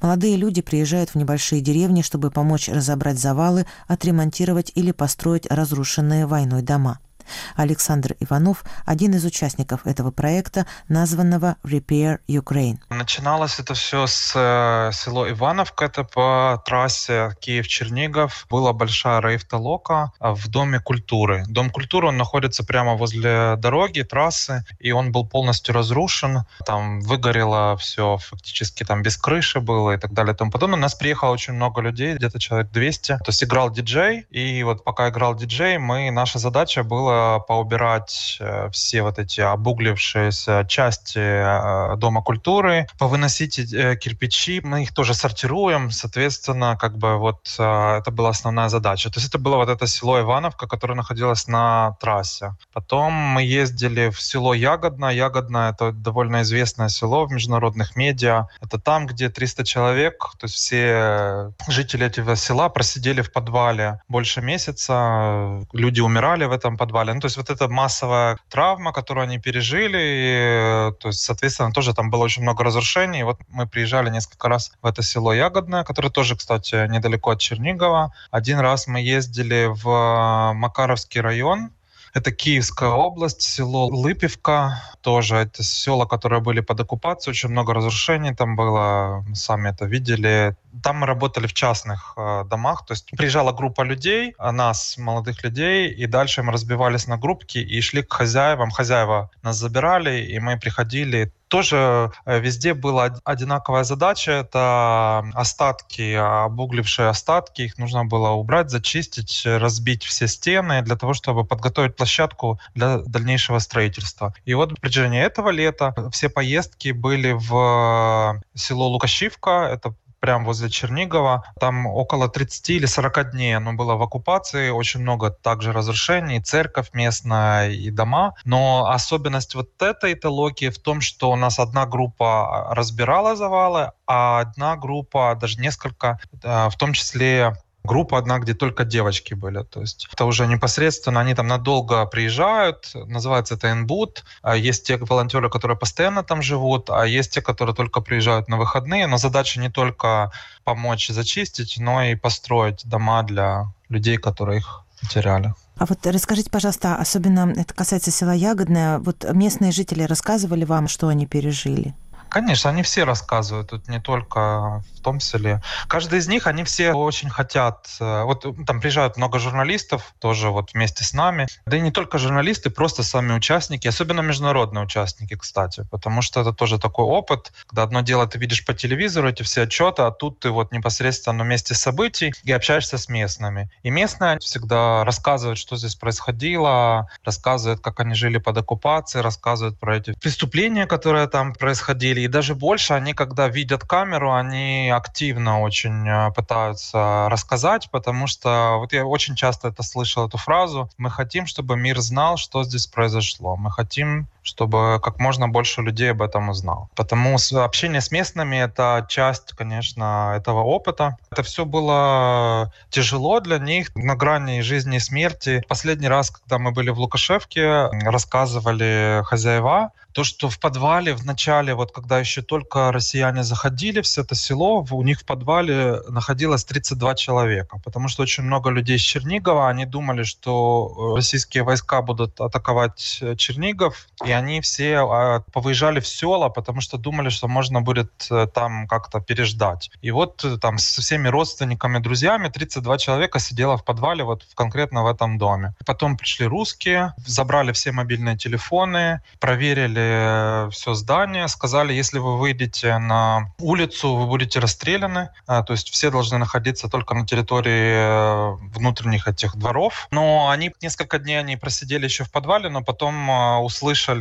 Молодые 0.00 0.36
люди 0.36 0.62
приезжают 0.62 1.10
в 1.10 1.16
небольшие 1.16 1.60
деревни, 1.60 2.00
чтобы 2.00 2.30
помочь 2.30 2.70
разобрать 2.70 3.18
завалы, 3.18 3.66
отремонтировать 3.88 4.72
или 4.74 4.92
построить 4.92 5.46
разрушенные 5.50 6.24
войной 6.24 6.62
дома– 6.62 6.98
Александр 7.56 8.16
Иванов– 8.20 8.64
один 8.86 9.14
из 9.14 9.24
участников 9.24 9.86
этого 9.86 10.10
проекта, 10.10 10.66
названного 10.88 11.56
Repair 11.64 12.18
Ukraine. 12.28 12.78
Начиналось 12.90 13.58
это 13.58 13.74
все 13.74 14.06
с 14.06 14.32
э, 14.34 14.90
села 14.92 15.30
Ивановка, 15.30 15.86
это 15.86 16.04
по 16.04 16.62
трассе 16.64 17.36
Киев-Чернигов. 17.40 18.46
Была 18.50 18.72
большая 18.72 19.20
рейв-толока 19.20 20.12
в 20.20 20.48
Доме 20.48 20.80
культуры. 20.80 21.44
Дом 21.48 21.70
культуры, 21.70 22.08
он 22.08 22.16
находится 22.16 22.64
прямо 22.64 22.94
возле 22.94 23.56
дороги, 23.56 24.02
трассы, 24.02 24.64
и 24.78 24.92
он 24.92 25.12
был 25.12 25.26
полностью 25.26 25.74
разрушен. 25.74 26.44
Там 26.66 27.00
выгорело 27.00 27.76
все 27.76 28.18
фактически, 28.18 28.84
там 28.84 29.02
без 29.02 29.16
крыши 29.16 29.60
было 29.60 29.92
и 29.94 29.98
так 29.98 30.12
далее 30.12 30.34
и 30.34 30.36
тому 30.36 30.50
подобное. 30.50 30.78
У 30.78 30.82
нас 30.82 30.94
приехало 30.94 31.30
очень 31.30 31.54
много 31.54 31.80
людей, 31.80 32.14
где-то 32.14 32.38
человек 32.38 32.70
200. 32.70 33.18
То 33.18 33.28
есть 33.28 33.42
играл 33.44 33.70
диджей, 33.70 34.26
и 34.30 34.62
вот 34.62 34.84
пока 34.84 35.08
играл 35.08 35.34
диджей, 35.34 35.78
мы, 35.78 36.10
наша 36.10 36.38
задача 36.38 36.82
была 36.82 37.11
поубирать 37.46 38.36
э, 38.40 38.68
все 38.70 39.02
вот 39.02 39.18
эти 39.18 39.40
обуглившиеся 39.40 40.64
части 40.68 41.18
э, 41.18 41.96
Дома 41.96 42.22
культуры, 42.22 42.86
повыносить 42.98 43.58
э, 43.58 43.96
кирпичи. 43.96 44.60
Мы 44.62 44.82
их 44.82 44.94
тоже 44.94 45.14
сортируем, 45.14 45.90
соответственно, 45.90 46.76
как 46.80 46.98
бы 46.98 47.18
вот 47.18 47.40
это 47.52 48.10
была 48.10 48.30
основная 48.30 48.68
задача. 48.68 49.10
То 49.10 49.18
есть 49.18 49.28
это 49.28 49.38
было 49.38 49.56
вот 49.56 49.68
это 49.68 49.86
село 49.86 50.20
Ивановка, 50.20 50.66
которое 50.66 50.94
находилось 50.94 51.48
на 51.48 51.96
трассе. 52.00 52.54
Потом 52.72 53.12
мы 53.12 53.42
ездили 53.42 54.10
в 54.10 54.20
село 54.20 54.54
Ягодно. 54.54 55.06
Ягодно— 55.06 55.70
это 55.72 55.92
довольно 55.92 56.42
известное 56.42 56.88
село 56.88 57.26
в 57.26 57.32
международных 57.32 57.96
медиа. 57.96 58.46
Это 58.60 58.78
там, 58.78 59.06
где 59.06 59.28
300 59.28 59.64
человек, 59.64 60.18
то 60.38 60.44
есть 60.46 60.54
все 60.54 61.52
жители 61.68 62.06
этого 62.06 62.36
села 62.36 62.68
просидели 62.68 63.22
в 63.22 63.32
подвале 63.32 64.00
больше 64.08 64.40
месяца. 64.40 65.64
Люди 65.72 66.00
умирали 66.00 66.44
в 66.44 66.52
этом 66.52 66.76
подвале 66.76 67.01
попали. 67.02 67.14
Ну, 67.14 67.20
то 67.20 67.26
есть 67.26 67.36
вот 67.36 67.50
эта 67.50 67.68
массовая 67.68 68.38
травма, 68.48 68.92
которую 68.92 69.24
они 69.24 69.38
пережили, 69.38 69.98
и, 69.98 70.92
то 71.00 71.08
есть, 71.08 71.20
соответственно, 71.20 71.72
тоже 71.72 71.94
там 71.94 72.10
было 72.10 72.24
очень 72.24 72.42
много 72.42 72.64
разрушений. 72.64 73.20
И 73.20 73.24
вот 73.24 73.38
мы 73.48 73.66
приезжали 73.66 74.10
несколько 74.10 74.48
раз 74.48 74.72
в 74.82 74.86
это 74.86 75.02
село 75.02 75.32
Ягодное, 75.32 75.84
которое 75.84 76.10
тоже, 76.10 76.36
кстати, 76.36 76.88
недалеко 76.88 77.30
от 77.30 77.40
Чернигова. 77.40 78.12
Один 78.30 78.58
раз 78.60 78.86
мы 78.86 79.00
ездили 79.00 79.68
в 79.68 80.52
Макаровский 80.54 81.20
район, 81.20 81.70
это 82.12 82.30
Киевская 82.30 82.90
область, 82.90 83.42
село 83.42 83.86
Лыпевка, 83.86 84.82
тоже 85.00 85.36
это 85.36 85.62
села, 85.62 86.04
которые 86.04 86.40
были 86.40 86.60
под 86.60 86.80
оккупацией, 86.80 87.32
очень 87.32 87.48
много 87.48 87.72
разрушений 87.72 88.34
там 88.34 88.54
было, 88.54 89.24
сами 89.34 89.70
это 89.70 89.86
видели. 89.86 90.56
Там 90.82 90.98
мы 90.98 91.06
работали 91.06 91.46
в 91.46 91.54
частных 91.54 92.14
э, 92.16 92.44
домах, 92.50 92.84
то 92.86 92.92
есть 92.92 93.10
приезжала 93.16 93.52
группа 93.52 93.82
людей, 93.82 94.34
а 94.38 94.52
нас, 94.52 94.98
молодых 94.98 95.42
людей, 95.42 95.90
и 95.90 96.06
дальше 96.06 96.42
мы 96.42 96.52
разбивались 96.52 97.06
на 97.06 97.16
группки 97.16 97.58
и 97.58 97.80
шли 97.80 98.02
к 98.02 98.12
хозяевам. 98.12 98.70
Хозяева 98.70 99.30
нас 99.42 99.56
забирали, 99.56 100.22
и 100.22 100.38
мы 100.38 100.58
приходили, 100.58 101.32
тоже 101.52 102.10
э, 102.24 102.40
везде 102.40 102.72
была 102.72 103.14
одинаковая 103.24 103.84
задача. 103.84 104.32
Это 104.32 105.22
остатки, 105.34 106.14
обуглившие 106.14 107.08
остатки. 107.08 107.62
Их 107.62 107.76
нужно 107.76 108.06
было 108.06 108.30
убрать, 108.30 108.70
зачистить, 108.70 109.42
разбить 109.44 110.02
все 110.02 110.28
стены 110.28 110.80
для 110.80 110.96
того, 110.96 111.12
чтобы 111.12 111.44
подготовить 111.44 111.94
площадку 111.94 112.58
для 112.74 112.98
дальнейшего 113.00 113.58
строительства. 113.58 114.32
И 114.46 114.54
вот 114.54 114.72
в 114.72 114.80
протяжении 114.80 115.20
этого 115.20 115.50
лета 115.50 115.94
все 116.10 116.30
поездки 116.30 116.92
были 116.92 117.32
в 117.32 118.40
э, 118.40 118.58
село 118.58 118.88
Лукашивка. 118.88 119.68
Это 119.74 119.94
прямо 120.22 120.44
возле 120.44 120.70
Чернигова. 120.70 121.42
Там 121.60 121.86
около 121.86 122.28
30 122.28 122.70
или 122.70 122.86
40 122.86 123.32
дней 123.32 123.56
оно 123.56 123.72
было 123.72 123.96
в 123.96 124.02
оккупации, 124.02 124.70
очень 124.70 125.00
много 125.00 125.30
также 125.30 125.72
разрушений, 125.72 126.40
церковь 126.40 126.90
местная 126.94 127.70
и 127.70 127.90
дома. 127.90 128.34
Но 128.44 128.86
особенность 128.88 129.56
вот 129.56 129.82
этой 129.82 130.14
Телоки 130.14 130.70
в 130.70 130.78
том, 130.78 131.00
что 131.00 131.32
у 131.32 131.36
нас 131.36 131.58
одна 131.58 131.86
группа 131.86 132.68
разбирала 132.70 133.34
завалы, 133.34 133.90
а 134.06 134.40
одна 134.40 134.76
группа, 134.76 135.36
даже 135.40 135.58
несколько, 135.58 136.20
э, 136.42 136.68
в 136.68 136.76
том 136.76 136.92
числе 136.92 137.54
группа 137.84 138.18
одна, 138.18 138.38
где 138.38 138.54
только 138.54 138.84
девочки 138.84 139.34
были. 139.34 139.62
То 139.64 139.80
есть 139.80 140.08
это 140.12 140.24
уже 140.24 140.46
непосредственно, 140.46 141.20
они 141.20 141.34
там 141.34 141.46
надолго 141.46 142.04
приезжают, 142.06 142.92
называется 142.94 143.54
это 143.54 143.72
инбут. 143.72 144.24
А 144.42 144.56
есть 144.56 144.86
те 144.86 144.96
волонтеры, 144.96 145.50
которые 145.50 145.76
постоянно 145.76 146.22
там 146.22 146.42
живут, 146.42 146.90
а 146.90 147.06
есть 147.06 147.32
те, 147.34 147.42
которые 147.42 147.74
только 147.74 148.00
приезжают 148.00 148.48
на 148.48 148.56
выходные. 148.56 149.06
Но 149.06 149.18
задача 149.18 149.60
не 149.60 149.70
только 149.70 150.32
помочь 150.64 151.08
зачистить, 151.08 151.76
но 151.78 152.04
и 152.04 152.14
построить 152.14 152.86
дома 152.86 153.22
для 153.22 153.72
людей, 153.88 154.16
которые 154.16 154.58
их 154.58 154.82
потеряли. 155.00 155.54
А 155.76 155.86
вот 155.86 156.06
расскажите, 156.06 156.50
пожалуйста, 156.50 156.96
особенно 156.96 157.52
это 157.56 157.74
касается 157.74 158.10
села 158.10 158.32
Ягодное, 158.32 158.98
вот 158.98 159.24
местные 159.32 159.72
жители 159.72 160.04
рассказывали 160.04 160.64
вам, 160.64 160.86
что 160.86 161.08
они 161.08 161.26
пережили? 161.26 161.94
Конечно, 162.32 162.70
они 162.70 162.82
все 162.82 163.04
рассказывают, 163.04 163.68
тут 163.68 163.88
не 163.88 164.00
только 164.00 164.82
в 164.96 165.02
том 165.02 165.20
селе. 165.20 165.60
Каждый 165.86 166.18
из 166.18 166.28
них, 166.28 166.46
они 166.46 166.64
все 166.64 166.94
очень 166.94 167.28
хотят... 167.28 167.88
Э, 168.00 168.22
вот 168.22 168.46
там 168.66 168.80
приезжают 168.80 169.18
много 169.18 169.38
журналистов, 169.38 170.14
тоже 170.18 170.48
вот 170.48 170.72
вместе 170.72 171.04
с 171.04 171.12
нами. 171.12 171.46
Да 171.66 171.76
и 171.76 171.80
не 171.80 171.90
только 171.90 172.16
журналисты, 172.16 172.70
просто 172.70 173.02
сами 173.02 173.34
участники, 173.34 173.86
особенно 173.86 174.20
международные 174.22 174.82
участники, 174.82 175.36
кстати, 175.36 175.84
потому 175.90 176.22
что 176.22 176.40
это 176.40 176.54
тоже 176.54 176.78
такой 176.78 177.04
опыт, 177.04 177.52
когда 177.66 177.82
одно 177.82 178.00
дело 178.00 178.26
ты 178.26 178.38
видишь 178.38 178.64
по 178.64 178.72
телевизору 178.72 179.28
эти 179.28 179.42
все 179.42 179.64
отчеты, 179.64 180.00
а 180.00 180.10
тут 180.10 180.40
ты 180.40 180.48
вот 180.48 180.72
непосредственно 180.72 181.44
на 181.44 181.46
месте 181.46 181.74
событий 181.74 182.32
и 182.44 182.52
общаешься 182.52 182.96
с 182.96 183.10
местными. 183.10 183.70
И 183.82 183.90
местные 183.90 184.38
всегда 184.38 185.04
рассказывают, 185.04 185.58
что 185.58 185.76
здесь 185.76 185.96
происходило, 185.96 187.10
рассказывают, 187.26 187.82
как 187.82 188.00
они 188.00 188.14
жили 188.14 188.38
под 188.38 188.56
оккупацией, 188.56 189.22
рассказывают 189.22 189.78
про 189.78 189.98
эти 189.98 190.12
преступления, 190.12 190.86
которые 190.86 191.28
там 191.28 191.52
происходили. 191.52 192.21
И 192.22 192.28
даже 192.28 192.54
больше 192.54 192.94
они, 192.94 193.14
когда 193.14 193.48
видят 193.48 193.82
камеру, 193.82 194.32
они 194.32 194.90
активно 194.94 195.60
очень 195.60 196.08
э, 196.08 196.30
пытаются 196.30 197.26
рассказать, 197.28 197.90
потому 197.90 198.28
что 198.28 198.76
вот 198.78 198.92
я 198.92 199.04
очень 199.04 199.34
часто 199.34 199.68
это 199.68 199.82
слышал, 199.82 200.28
эту 200.28 200.38
фразу, 200.38 200.88
мы 200.98 201.10
хотим, 201.10 201.46
чтобы 201.46 201.76
мир 201.76 201.98
знал, 202.00 202.36
что 202.36 202.62
здесь 202.62 202.86
произошло. 202.86 203.56
Мы 203.56 203.72
хотим, 203.72 204.28
чтобы 204.42 205.00
как 205.02 205.18
можно 205.18 205.48
больше 205.48 205.82
людей 205.82 206.10
об 206.10 206.22
этом 206.22 206.48
узнал. 206.48 206.88
Потому 206.94 207.36
общение 207.52 208.00
с 208.00 208.10
местными— 208.10 208.56
это 208.64 209.06
часть, 209.08 209.52
конечно, 209.52 210.34
этого 210.36 210.60
опыта. 210.60 211.16
Это 211.30 211.42
все 211.42 211.64
было 211.64 212.72
тяжело 212.90 213.40
для 213.40 213.58
них, 213.58 213.94
на 213.94 214.16
грани 214.16 214.60
жизни 214.60 214.96
и 214.96 215.00
смерти. 215.00 215.62
Последний 215.68 216.08
раз, 216.08 216.30
когда 216.30 216.58
мы 216.58 216.72
были 216.72 216.90
в 216.90 216.98
Лукашевке, 216.98 217.88
рассказывали 218.04 219.22
хозяева, 219.24 219.92
то, 220.12 220.24
что 220.24 220.48
в 220.48 220.58
подвале 220.58 221.14
в 221.14 221.24
начале, 221.24 221.74
вот 221.74 221.92
когда 221.92 222.18
еще 222.18 222.42
только 222.42 222.92
россияне 222.92 223.42
заходили 223.42 224.02
в 224.02 224.18
это 224.18 224.34
село, 224.34 224.86
у 224.90 225.02
них 225.02 225.20
в 225.20 225.24
подвале 225.24 226.00
находилось 226.08 226.64
32 226.64 227.14
человека, 227.14 227.80
потому 227.84 228.08
что 228.08 228.22
очень 228.22 228.44
много 228.44 228.70
людей 228.70 228.96
из 228.96 229.02
Чернигова, 229.02 229.68
они 229.68 229.86
думали, 229.86 230.22
что 230.22 231.12
э, 231.12 231.16
российские 231.16 231.62
войска 231.62 232.02
будут 232.02 232.40
атаковать 232.40 233.18
э, 233.22 233.36
Чернигов, 233.36 234.06
и 234.24 234.31
они 234.32 234.60
все 234.60 234.98
а, 234.98 235.40
повыезжали 235.52 236.00
в 236.00 236.06
села, 236.06 236.48
потому 236.48 236.80
что 236.80 236.98
думали, 236.98 237.28
что 237.28 237.48
можно 237.48 237.80
будет 237.80 238.26
э, 238.30 238.46
там 238.52 238.86
как-то 238.86 239.20
переждать. 239.20 239.90
И 240.00 240.10
вот 240.10 240.44
там 240.60 240.78
со 240.78 241.00
всеми 241.00 241.28
родственниками, 241.28 241.98
друзьями 241.98 242.48
32 242.48 242.98
человека 242.98 243.38
сидело 243.38 243.76
в 243.76 243.84
подвале 243.84 244.24
вот 244.24 244.46
конкретно 244.54 245.02
в 245.02 245.06
этом 245.06 245.38
доме. 245.38 245.74
Потом 245.86 246.16
пришли 246.16 246.46
русские, 246.46 247.14
забрали 247.24 247.72
все 247.72 247.92
мобильные 247.92 248.36
телефоны, 248.36 249.22
проверили 249.38 249.92
обыскали 249.92 250.70
все 250.70 250.94
здание, 250.94 251.48
сказали, 251.48 251.92
если 251.92 252.18
вы 252.18 252.38
выйдете 252.38 252.98
на 252.98 253.52
улицу, 253.58 254.14
вы 254.14 254.26
будете 254.26 254.58
расстреляны, 254.58 255.30
то 255.46 255.66
есть 255.70 255.90
все 255.90 256.10
должны 256.10 256.38
находиться 256.38 256.88
только 256.88 257.14
на 257.14 257.26
территории 257.26 257.92
э, 257.94 258.56
внутренних 258.74 259.28
этих 259.28 259.56
дворов. 259.56 260.08
Но 260.10 260.48
они 260.50 260.72
несколько 260.80 261.18
дней 261.18 261.38
они 261.38 261.56
просидели 261.56 262.04
еще 262.04 262.24
в 262.24 262.30
подвале, 262.30 262.68
но 262.68 262.82
потом 262.82 263.30
а, 263.30 263.58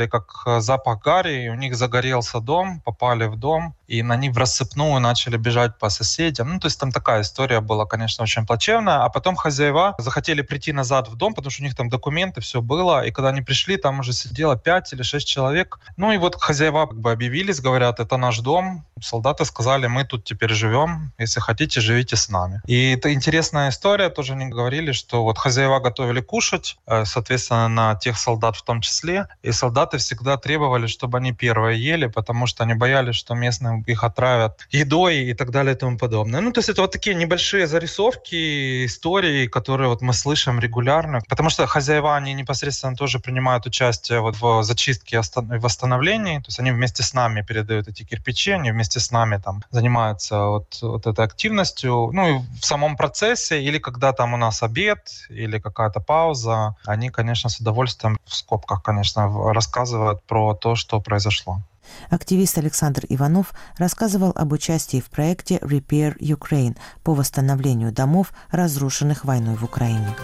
услышали, 0.01 0.07
как 0.07 0.43
э, 0.45 0.61
запах 0.61 0.99
гари, 1.03 1.45
и 1.45 1.49
у 1.49 1.55
них 1.55 1.75
загорелся 1.75 2.39
дом, 2.39 2.81
попали 2.81 3.27
в 3.27 3.35
дом, 3.35 3.73
и 3.91 4.03
на 4.03 4.15
них 4.15 4.31
в 4.31 4.37
рассыпную 4.37 4.99
начали 5.01 5.35
бежать 5.35 5.77
по 5.77 5.89
соседям. 5.89 6.53
Ну, 6.53 6.59
то 6.59 6.67
есть 6.67 6.79
там 6.79 6.91
такая 6.93 7.21
история 7.21 7.59
была, 7.59 7.85
конечно, 7.85 8.23
очень 8.23 8.45
плачевная. 8.45 9.03
А 9.03 9.09
потом 9.09 9.35
хозяева 9.35 9.95
захотели 9.97 10.41
прийти 10.41 10.71
назад 10.71 11.09
в 11.09 11.15
дом, 11.17 11.33
потому 11.33 11.51
что 11.51 11.63
у 11.63 11.65
них 11.65 11.75
там 11.75 11.89
документы, 11.89 12.39
все 12.39 12.61
было. 12.61 13.05
И 13.05 13.11
когда 13.11 13.29
они 13.29 13.41
пришли, 13.41 13.75
там 13.75 13.99
уже 13.99 14.13
сидело 14.13 14.55
5 14.55 14.93
или 14.93 15.03
6 15.03 15.27
человек. 15.27 15.79
Ну 15.97 16.13
и 16.13 16.17
вот 16.17 16.41
хозяева 16.41 16.85
как 16.85 17.01
бы 17.01 17.11
объявились, 17.11 17.59
говорят, 17.59 17.99
это 17.99 18.15
наш 18.15 18.39
дом. 18.39 18.85
Солдаты 19.01 19.43
сказали, 19.43 19.87
мы 19.87 20.05
тут 20.05 20.23
теперь 20.23 20.53
живем, 20.53 21.11
если 21.17 21.41
хотите, 21.41 21.81
живите 21.81 22.15
с 22.15 22.29
нами. 22.29 22.61
И 22.67 22.93
это 22.93 23.11
интересная 23.11 23.69
история, 23.69 24.09
тоже 24.09 24.33
они 24.33 24.45
говорили, 24.45 24.93
что 24.93 25.23
вот 25.23 25.37
хозяева 25.37 25.79
готовили 25.79 26.21
кушать, 26.21 26.77
э, 26.87 27.03
соответственно, 27.03 27.67
на 27.67 27.95
тех 27.95 28.17
солдат 28.17 28.55
в 28.55 28.63
том 28.63 28.79
числе. 28.79 29.27
И 29.43 29.51
солдаты 29.51 29.97
всегда 29.97 30.37
требовали, 30.37 30.87
чтобы 30.87 31.17
они 31.17 31.33
первые 31.33 31.83
ели, 31.83 32.07
потому 32.07 32.47
что 32.47 32.63
они 32.63 32.73
боялись, 32.73 33.15
что 33.15 33.35
их 33.85 34.03
отравят 34.03 34.67
едой 34.71 35.17
и 35.17 35.33
так 35.33 35.51
далее 35.51 35.75
и 35.75 35.77
тому 35.77 35.97
подобное. 35.97 36.41
Ну, 36.41 36.51
то 36.51 36.59
есть 36.59 36.69
это 36.69 36.81
вот 36.81 36.91
такие 36.91 37.15
небольшие 37.15 37.67
зарисовки, 37.67 38.85
истории, 38.85 39.47
которые 39.47 39.89
вот 39.89 40.01
мы 40.01 40.13
слышим 40.13 40.59
регулярно, 40.59 41.21
потому 41.27 41.49
что 41.49 41.67
хозяева, 41.67 42.15
они 42.15 42.33
непосредственно 42.33 42.95
тоже 42.95 43.19
принимают 43.19 43.65
участие 43.65 44.21
вот 44.21 44.35
в 44.39 44.63
зачистке 44.63 45.17
и 45.17 45.57
восстановлении, 45.57 46.37
то 46.37 46.45
есть 46.47 46.59
они 46.59 46.71
вместе 46.71 47.03
с 47.03 47.13
нами 47.13 47.41
передают 47.41 47.87
эти 47.87 48.03
кирпичи, 48.03 48.51
они 48.51 48.71
вместе 48.71 48.99
с 48.99 49.11
нами 49.11 49.37
там 49.37 49.63
занимаются 49.71 50.45
вот, 50.45 50.77
вот 50.81 51.07
этой 51.07 51.25
активностью, 51.25 52.11
ну 52.13 52.39
и 52.39 52.41
в 52.61 52.65
самом 52.65 52.97
процессе, 52.97 53.61
или 53.61 53.77
когда 53.79 54.13
там 54.13 54.33
у 54.33 54.37
нас 54.37 54.63
обед, 54.63 55.09
или 55.29 55.59
какая-то 55.59 55.99
пауза, 55.99 56.75
они, 56.85 57.09
конечно, 57.09 57.49
с 57.49 57.59
удовольствием, 57.59 58.17
в 58.25 58.35
скобках, 58.35 58.83
конечно, 58.83 59.53
рассказывают 59.53 60.23
про 60.23 60.53
то, 60.53 60.75
что 60.75 60.99
произошло. 60.99 61.61
Активист 62.09 62.57
Александр 62.57 63.05
Иванов 63.09 63.53
рассказывал 63.77 64.31
об 64.35 64.51
участии 64.53 64.99
в 64.99 65.09
проекте 65.09 65.57
Repair 65.57 66.17
Ukraine 66.19 66.77
по 67.03 67.13
восстановлению 67.13 67.91
домов, 67.91 68.33
разрушенных 68.51 69.25
войной 69.25 69.55
в 69.55 69.63
Украине. 69.63 70.15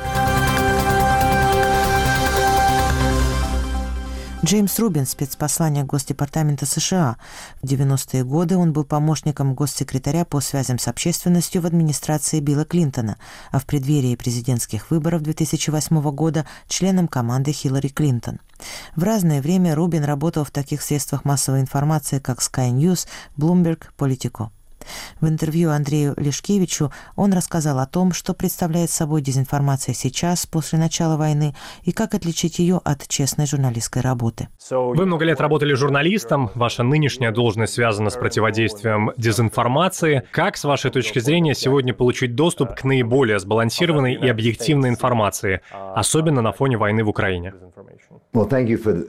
Джеймс 4.48 4.80
Рубин, 4.80 5.06
спецпосланник 5.06 5.86
Госдепартамента 5.88 6.66
США. 6.66 7.18
В 7.62 7.66
90-е 7.66 8.24
годы 8.24 8.56
он 8.56 8.72
был 8.72 8.86
помощником 8.86 9.54
госсекретаря 9.54 10.24
по 10.24 10.40
связям 10.40 10.80
с 10.80 10.88
общественностью 10.88 11.62
в 11.62 11.66
администрации 11.66 12.40
Билла 12.40 12.64
Клинтона, 12.64 13.18
а 13.52 13.60
в 13.60 13.66
преддверии 13.66 14.16
президентских 14.16 14.90
выборов 14.90 15.22
2008 15.22 16.00
года 16.12 16.48
членом 16.70 17.10
команды 17.10 17.52
Хиллари 17.52 17.90
Клинтон. 17.90 18.40
В 18.96 19.04
разное 19.04 19.42
время 19.42 19.76
Рубин 19.76 20.06
работал 20.06 20.46
в 20.46 20.52
таких 20.52 20.82
средствах 20.82 21.26
массовой 21.26 21.60
информации, 21.60 22.20
как 22.20 22.40
Sky 22.40 22.72
News, 22.72 23.06
Bloomberg, 23.36 23.88
Politico. 23.98 24.52
В 25.22 25.28
интервью 25.28 25.72
Андрею 25.72 26.14
Лешкевичу 26.18 26.92
он 27.16 27.34
рассказал 27.34 27.80
о 27.80 27.86
том, 27.86 28.14
что 28.14 28.34
представляет 28.34 28.90
собой 28.90 29.22
дезинформация 29.22 29.94
сейчас, 29.94 30.46
после 30.46 30.80
начала 30.80 31.18
войны, 31.18 31.56
и 31.84 31.92
как 31.92 32.14
отличить 32.14 32.60
ее 32.60 32.80
от 32.84 33.08
честной 33.08 33.48
журналистской 33.48 34.02
работы. 34.02 34.48
Вы 34.70 35.06
много 35.06 35.26
лет 35.26 35.42
работали 35.42 35.74
журналистом, 35.74 36.52
ваша 36.56 36.84
нынешняя 36.84 37.32
должность 37.32 37.74
связана 37.74 38.10
с 38.10 38.16
противодействием 38.16 39.12
дезинформации. 39.18 40.24
Как, 40.32 40.58
с 40.58 40.64
вашей 40.64 40.92
точки 40.92 41.20
зрения, 41.20 41.56
сегодня 41.56 41.94
получить 41.94 42.36
доступ 42.36 42.76
к 42.76 42.84
наиболее 42.84 43.40
сбалансированной 43.40 44.14
и 44.14 44.28
объективной 44.28 44.90
информации, 44.90 45.62
особенно 45.96 46.42
на 46.42 46.52
фоне 46.52 46.78
войны 46.78 47.04
в 47.04 47.10
Украине? 47.10 47.54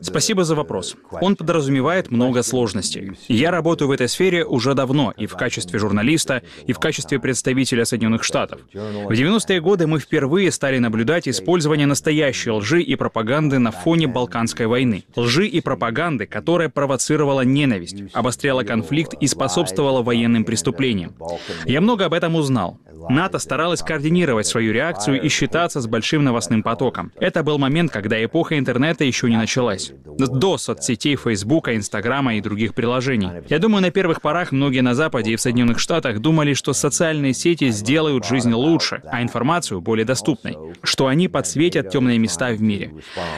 Спасибо 0.00 0.44
за 0.44 0.54
вопрос. 0.54 0.96
Он 1.20 1.36
подразумевает 1.36 2.10
много 2.10 2.42
сложностей. 2.42 3.12
Я 3.28 3.50
работаю 3.50 3.88
в 3.88 3.90
этой 3.90 4.08
сфере 4.08 4.44
уже 4.44 4.74
давно 4.74 5.12
и 5.16 5.26
в 5.26 5.36
качестве 5.36 5.67
журналиста, 5.76 6.42
и 6.66 6.72
в 6.72 6.78
качестве 6.78 7.18
представителя 7.18 7.85
Соединенных 7.85 8.24
Штатов. 8.24 8.61
В 8.72 9.11
90-е 9.11 9.61
годы 9.61 9.87
мы 9.87 9.98
впервые 9.98 10.50
стали 10.50 10.78
наблюдать 10.78 11.28
использование 11.28 11.87
настоящей 11.87 12.50
лжи 12.50 12.81
и 12.81 12.96
пропаганды 12.96 13.59
на 13.59 13.70
фоне 13.70 14.07
Балканской 14.07 14.66
войны. 14.66 15.04
Лжи 15.16 15.46
и 15.46 15.61
пропаганды, 15.61 16.26
которая 16.26 16.68
провоцировала 16.68 17.42
ненависть, 17.42 17.96
обостряла 18.12 18.62
конфликт 18.62 19.14
и 19.20 19.26
способствовала 19.26 20.02
военным 20.02 20.44
преступлениям. 20.44 21.14
Я 21.66 21.81
много 21.81 22.07
об 22.07 22.14
этом 22.14 22.37
узнал. 22.37 22.81
НАТО 23.09 23.38
старалась 23.38 23.83
координировать 23.83 24.46
свою 24.46 24.72
реакцию 24.72 25.20
и 25.20 25.28
считаться 25.28 25.81
с 25.81 25.87
большим 25.87 26.24
новостным 26.24 26.62
потоком. 26.62 27.12
Это 27.18 27.42
был 27.42 27.59
момент, 27.59 27.92
когда 27.92 28.22
эпоха 28.22 28.59
интернета 28.59 29.04
еще 29.04 29.31
не 29.31 29.37
началась. 29.37 29.92
До 30.18 30.59
соцсетей 30.59 31.16
Фейсбука, 31.16 31.76
Инстаграма 31.76 32.35
и 32.35 32.40
других 32.40 32.74
приложений. 32.74 33.31
Я 33.48 33.59
думаю, 33.59 33.83
на 33.83 33.90
первых 33.90 34.20
порах 34.20 34.52
многие 34.52 34.81
на 34.81 34.94
Западе 34.94 35.33
и 35.33 35.37
в 35.37 35.40
Соединенных 35.40 35.58
Штатах 35.79 36.21
думали, 36.21 36.55
что 36.55 36.73
социальные 36.73 37.35
сети 37.35 37.71
сделают 37.71 38.27
жизнь 38.27 38.53
лучше, 38.53 39.03
а 39.11 39.23
информацию 39.23 39.81
более 39.81 40.05
доступной, 40.05 40.57
что 40.83 41.07
они 41.07 41.29
подсветят 41.29 41.90
темные 41.90 42.18
места 42.18 42.51
в 42.51 42.61
мире. 42.61 42.92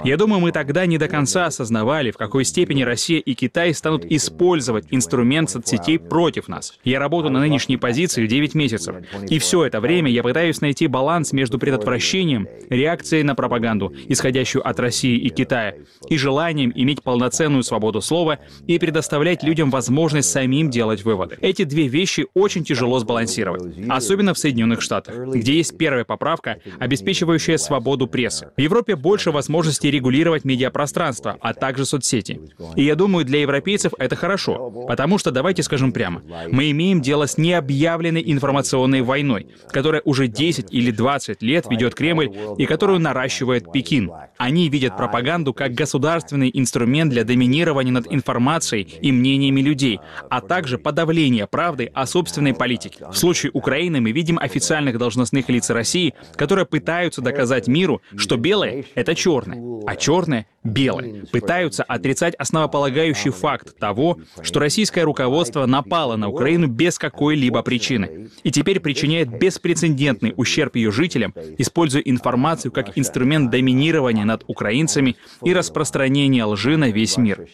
Я 0.05 0.17
думаю, 0.17 0.41
мы 0.41 0.53
тогда 0.53 0.87
не 0.87 0.99
до 0.99 1.09
конца 1.09 1.47
осознавали, 1.47 2.11
в 2.11 2.17
какой 2.17 2.45
степени 2.45 2.83
Россия 2.83 3.21
и 3.21 3.35
Китай 3.35 3.73
станут 3.75 4.05
использовать 4.05 4.87
инструмент 4.91 5.51
соцсетей 5.51 5.99
против 5.99 6.49
нас. 6.49 6.79
Я 6.85 6.99
работаю 6.99 7.33
на 7.33 7.41
нынешней 7.41 7.77
позиции 7.77 8.27
9 8.27 8.55
месяцев, 8.55 8.97
и 9.29 9.39
все 9.39 9.65
это 9.65 9.81
время 9.81 10.11
я 10.11 10.23
пытаюсь 10.23 10.61
найти 10.61 10.87
баланс 10.87 11.33
между 11.33 11.59
предотвращением, 11.59 12.49
реакцией 12.69 13.23
на 13.23 13.35
пропаганду, 13.35 13.95
исходящую 14.09 14.67
от 14.67 14.79
России 14.81 15.17
и 15.17 15.29
Китая, 15.31 15.75
и 16.09 16.17
желанием 16.17 16.73
иметь 16.75 17.03
полноценную 17.03 17.63
свободу 17.63 18.01
слова 18.01 18.39
и 18.67 18.79
предоставлять 18.79 19.43
людям 19.43 19.71
возможность 19.71 20.31
самим 20.31 20.71
делать 20.71 21.05
выводы. 21.05 21.39
Эти 21.41 21.65
две 21.65 21.87
вещи 21.87 22.00
вещи 22.01 22.27
очень 22.35 22.65
тяжело 22.65 22.99
сбалансировать, 22.99 23.63
особенно 23.89 24.33
в 24.33 24.39
Соединенных 24.39 24.81
Штатах, 24.81 25.15
где 25.35 25.59
есть 25.59 25.77
первая 25.77 26.05
поправка, 26.05 26.57
обеспечивающая 26.79 27.59
свободу 27.59 28.07
прессы. 28.07 28.51
В 28.57 28.61
Европе 28.61 28.97
больше 28.97 29.31
возможностей 29.31 29.91
регулировать 29.91 30.45
медиапространство, 30.45 31.37
а 31.41 31.53
также 31.53 31.85
соцсети. 31.85 32.41
И 32.77 32.85
я 32.85 32.95
думаю, 32.95 33.27
для 33.27 33.41
европейцев 33.41 33.93
это 33.99 34.17
хорошо, 34.17 34.71
потому 34.89 35.19
что, 35.19 35.31
давайте 35.31 35.63
скажем 35.63 35.93
прямо, 35.93 36.23
мы 36.51 36.71
имеем 36.71 37.03
дело 37.03 37.27
с 37.27 37.37
необъявленной 37.37 38.23
информационной 38.25 39.03
войной, 39.03 39.49
которая 39.71 40.01
уже 40.05 40.27
10 40.27 40.73
или 40.73 40.91
20 40.91 41.43
лет 41.43 41.67
ведет 41.71 41.95
Кремль 41.95 42.31
и 42.57 42.65
которую 42.65 42.99
наращивает 42.99 43.71
Пекин. 43.73 44.11
Они 44.39 44.71
видят 44.71 44.97
пропаганду 44.97 45.53
как 45.53 45.75
государственный 45.75 46.51
инструмент 46.55 47.13
для 47.13 47.25
доминирования 47.25 47.93
над 47.93 48.11
информацией 48.11 48.89
и 49.03 49.13
мнениями 49.13 49.61
людей, 49.61 50.01
а 50.31 50.41
также 50.41 50.79
подавления 50.79 51.47
правды 51.47 51.90
о 51.95 52.07
собственной 52.07 52.55
политике. 52.55 53.07
В 53.11 53.17
случае 53.17 53.51
Украины 53.53 54.01
мы 54.01 54.13
видим 54.13 54.39
официальных 54.39 54.99
должностных 54.99 55.49
лиц 55.49 55.71
России, 55.71 56.15
которые 56.37 56.67
пытаются 56.67 57.23
доказать 57.23 57.67
миру, 57.69 58.03
что 58.17 58.37
белое— 58.37 58.85
это 58.95 59.15
черное, 59.15 59.61
а 59.87 59.97
черное— 59.97 60.47
белое. 60.63 61.25
Пытаются 61.33 61.83
отрицать 61.83 62.35
основополагающий 62.35 63.31
факт 63.31 63.79
того, 63.79 64.19
что 64.43 64.61
российское 64.61 65.03
руководство 65.03 65.67
напало 65.67 66.17
на 66.17 66.29
Украину 66.29 66.67
без 66.67 66.99
какой-либо 66.99 67.63
причины 67.63 68.29
и 68.43 68.51
теперь 68.51 68.81
причиняет 68.81 69.29
беспрецедентный 69.39 70.35
ущерб 70.37 70.77
ее 70.77 70.91
жителям, 70.91 71.35
используя 71.59 72.03
информацию 72.03 72.73
как 72.73 72.97
инструмент 72.99 73.51
доминирования 73.51 74.25
над 74.25 74.45
украинцами 74.47 75.17
и 75.43 75.55
распространения 75.55 76.45
лжи 76.45 76.77
на 76.77 76.91
весь 76.91 77.17
мир. 77.17 77.47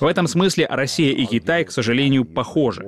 В 0.00 0.06
этом 0.06 0.26
смысле 0.26 0.66
Россия 0.68 1.12
и 1.12 1.26
Китай, 1.26 1.64
к 1.64 1.70
сожалению, 1.70 2.24
похожи. 2.24 2.84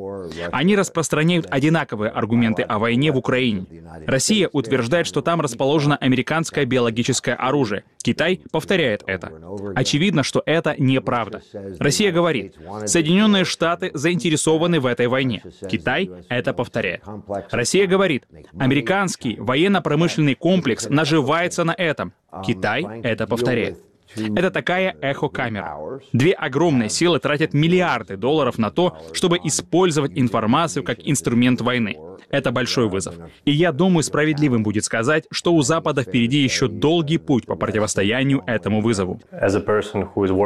Они 0.52 0.76
распространяют 0.76 1.46
одинаковые 1.48 2.10
аргументы 2.10 2.62
о 2.62 2.78
войне 2.78 3.12
в 3.12 3.16
Украине. 3.16 3.66
Россия 4.06 4.48
утверждает, 4.52 5.06
что 5.06 5.22
там 5.22 5.40
расположено 5.40 5.96
американское 5.96 6.64
биологическое 6.64 7.34
оружие. 7.34 7.84
Китай 8.02 8.40
повторяет 8.50 9.02
это. 9.06 9.30
Очевидно, 9.74 10.22
что 10.22 10.42
это 10.46 10.74
неправда. 10.78 11.42
Россия 11.78 12.12
говорит, 12.12 12.54
Соединенные 12.86 13.44
Штаты 13.44 13.90
заинтересованы 13.94 14.80
в 14.80 14.86
этой 14.86 15.08
войне. 15.08 15.42
Китай 15.68 16.10
это 16.28 16.52
повторяет. 16.52 17.02
Россия 17.50 17.86
говорит, 17.86 18.24
американский 18.58 19.36
военно-промышленный 19.38 20.34
комплекс 20.34 20.88
наживается 20.88 21.64
на 21.64 21.72
этом. 21.72 22.12
Китай 22.44 22.84
это 23.02 23.26
повторяет. 23.26 23.78
Это 24.16 24.50
такая 24.50 24.96
эхокамера. 25.00 26.00
Две 26.12 26.32
огромные 26.32 26.88
силы 26.88 27.20
тратят 27.20 27.54
миллиарды 27.54 28.16
долларов 28.16 28.58
на 28.58 28.70
то, 28.70 28.96
чтобы 29.12 29.38
использовать 29.44 30.12
информацию 30.14 30.82
как 30.82 30.98
инструмент 31.00 31.60
войны. 31.60 31.96
Это 32.30 32.52
большой 32.52 32.88
вызов. 32.88 33.14
И 33.44 33.50
я 33.50 33.72
думаю, 33.72 34.02
справедливым 34.02 34.62
будет 34.62 34.84
сказать, 34.84 35.24
что 35.30 35.52
у 35.52 35.62
Запада 35.62 36.02
впереди 36.02 36.38
еще 36.38 36.68
долгий 36.68 37.18
путь 37.18 37.46
по 37.46 37.56
противостоянию 37.56 38.42
этому 38.46 38.80
вызову. 38.80 39.20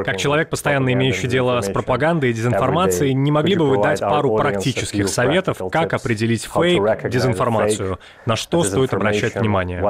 Как 0.05 0.17
человек, 0.17 0.51
постоянно 0.51 0.93
имеющий 0.93 1.29
дело 1.29 1.61
с 1.61 1.69
пропагандой 1.69 2.31
и 2.31 2.33
дезинформацией, 2.33 3.13
не 3.13 3.31
могли 3.31 3.57
бы 3.57 3.69
вы 3.69 3.83
дать 3.83 4.01
пару 4.01 4.37
практических 4.37 5.09
советов, 5.09 5.61
как 5.71 5.93
определить 5.93 6.45
фейк, 6.45 7.09
дезинформацию, 7.11 7.99
на 8.27 8.37
что 8.37 8.63
стоит 8.63 8.95
обращать 8.95 9.35
внимание? 9.35 9.83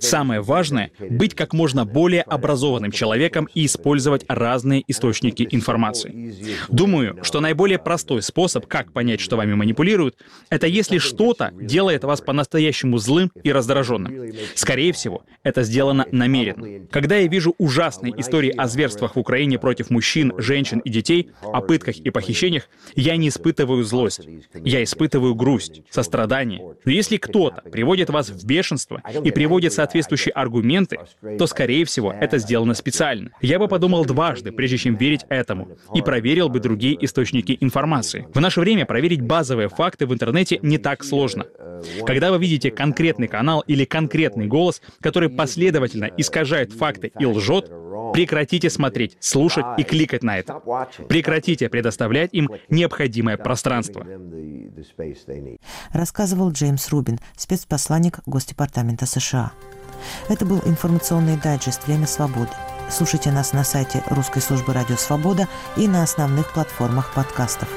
Самое 0.00 0.40
важное 0.40 0.90
быть 0.98 1.34
как 1.34 1.52
можно 1.52 1.84
более 1.84 2.22
образованным 2.22 2.90
человеком 2.90 3.48
и 3.54 3.66
использовать 3.66 4.24
разные 4.28 4.84
источники 4.86 5.46
информации. 5.50 6.34
Думаю, 6.68 7.18
что 7.22 7.40
наиболее 7.40 7.78
простой 7.78 8.22
способ, 8.22 8.66
как 8.66 8.92
понять, 8.92 9.17
что 9.18 9.36
вами 9.36 9.54
манипулируют, 9.54 10.16
это 10.50 10.66
если 10.66 10.98
что-то 10.98 11.52
делает 11.54 12.04
вас 12.04 12.20
по-настоящему 12.20 12.98
злым 12.98 13.30
и 13.42 13.52
раздраженным. 13.52 14.32
Скорее 14.54 14.92
всего, 14.92 15.24
это 15.42 15.62
сделано 15.62 16.06
намеренно. 16.10 16.86
Когда 16.90 17.16
я 17.16 17.28
вижу 17.28 17.54
ужасные 17.58 18.14
истории 18.18 18.50
о 18.56 18.66
зверствах 18.66 19.16
в 19.16 19.18
Украине 19.18 19.58
против 19.58 19.90
мужчин, 19.90 20.32
женщин 20.38 20.78
и 20.80 20.90
детей, 20.90 21.30
о 21.42 21.60
пытках 21.60 21.96
и 21.96 22.10
похищениях, 22.10 22.68
я 22.94 23.16
не 23.16 23.28
испытываю 23.28 23.84
злость. 23.84 24.28
Я 24.54 24.82
испытываю 24.82 25.34
грусть, 25.34 25.82
сострадание. 25.90 26.60
Но 26.84 26.92
если 26.92 27.16
кто-то 27.16 27.62
приводит 27.70 28.10
вас 28.10 28.30
в 28.30 28.46
бешенство 28.46 29.02
и 29.24 29.30
приводит 29.30 29.72
соответствующие 29.72 30.32
аргументы, 30.32 30.98
то, 31.38 31.46
скорее 31.46 31.84
всего, 31.84 32.12
это 32.12 32.38
сделано 32.38 32.74
специально. 32.74 33.30
Я 33.40 33.58
бы 33.58 33.68
подумал 33.68 34.04
дважды, 34.04 34.52
прежде 34.52 34.78
чем 34.78 34.96
верить 34.96 35.22
этому, 35.28 35.76
и 35.94 36.02
проверил 36.02 36.48
бы 36.48 36.60
другие 36.60 37.02
источники 37.04 37.56
информации. 37.60 38.26
В 38.34 38.40
наше 38.40 38.60
время 38.60 38.86
проверить 39.08 39.26
базовые 39.26 39.68
факты 39.68 40.06
в 40.06 40.12
интернете 40.12 40.58
не 40.62 40.76
так 40.76 41.02
сложно. 41.02 41.46
Когда 42.06 42.30
вы 42.30 42.38
видите 42.38 42.70
конкретный 42.70 43.26
канал 43.26 43.64
или 43.66 43.84
конкретный 43.86 44.46
голос, 44.46 44.82
который 45.00 45.30
последовательно 45.30 46.10
искажает 46.18 46.72
факты 46.72 47.10
и 47.18 47.24
лжет, 47.24 47.70
прекратите 48.12 48.68
смотреть, 48.68 49.16
слушать 49.20 49.64
и 49.78 49.82
кликать 49.82 50.22
на 50.22 50.38
это. 50.38 50.60
Прекратите 51.08 51.70
предоставлять 51.70 52.34
им 52.34 52.50
необходимое 52.68 53.38
пространство. 53.38 54.06
Рассказывал 55.92 56.50
Джеймс 56.50 56.88
Рубин, 56.90 57.18
спецпосланник 57.36 58.18
Госдепартамента 58.26 59.06
США. 59.06 59.52
Это 60.28 60.44
был 60.44 60.60
информационный 60.66 61.38
дайджест 61.42 61.86
«Время 61.86 62.06
свободы». 62.06 62.50
Слушайте 62.90 63.30
нас 63.30 63.52
на 63.52 63.64
сайте 63.64 64.02
русской 64.10 64.40
службы 64.40 64.72
«Радио 64.72 64.96
Свобода» 64.96 65.48
и 65.76 65.88
на 65.88 66.02
основных 66.02 66.52
платформах 66.52 67.12
подкастов. 67.14 67.68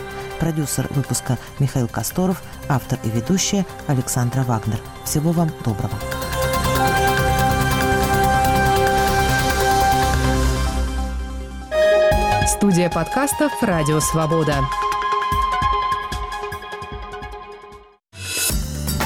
Продюсер 0.42 0.88
выпуска 0.90 1.38
Михаил 1.60 1.88
Косторов, 1.88 2.42
автор 2.68 2.98
и 3.04 3.10
ведущая 3.12 3.64
Александра 3.86 4.42
Вагнер. 4.42 4.80
Всего 5.06 5.32
вам 5.32 5.52
доброго. 5.64 5.94
Студия 12.48 12.90
подкастов 12.90 13.52
«Радио 13.62 14.00
Свобода». 14.00 14.56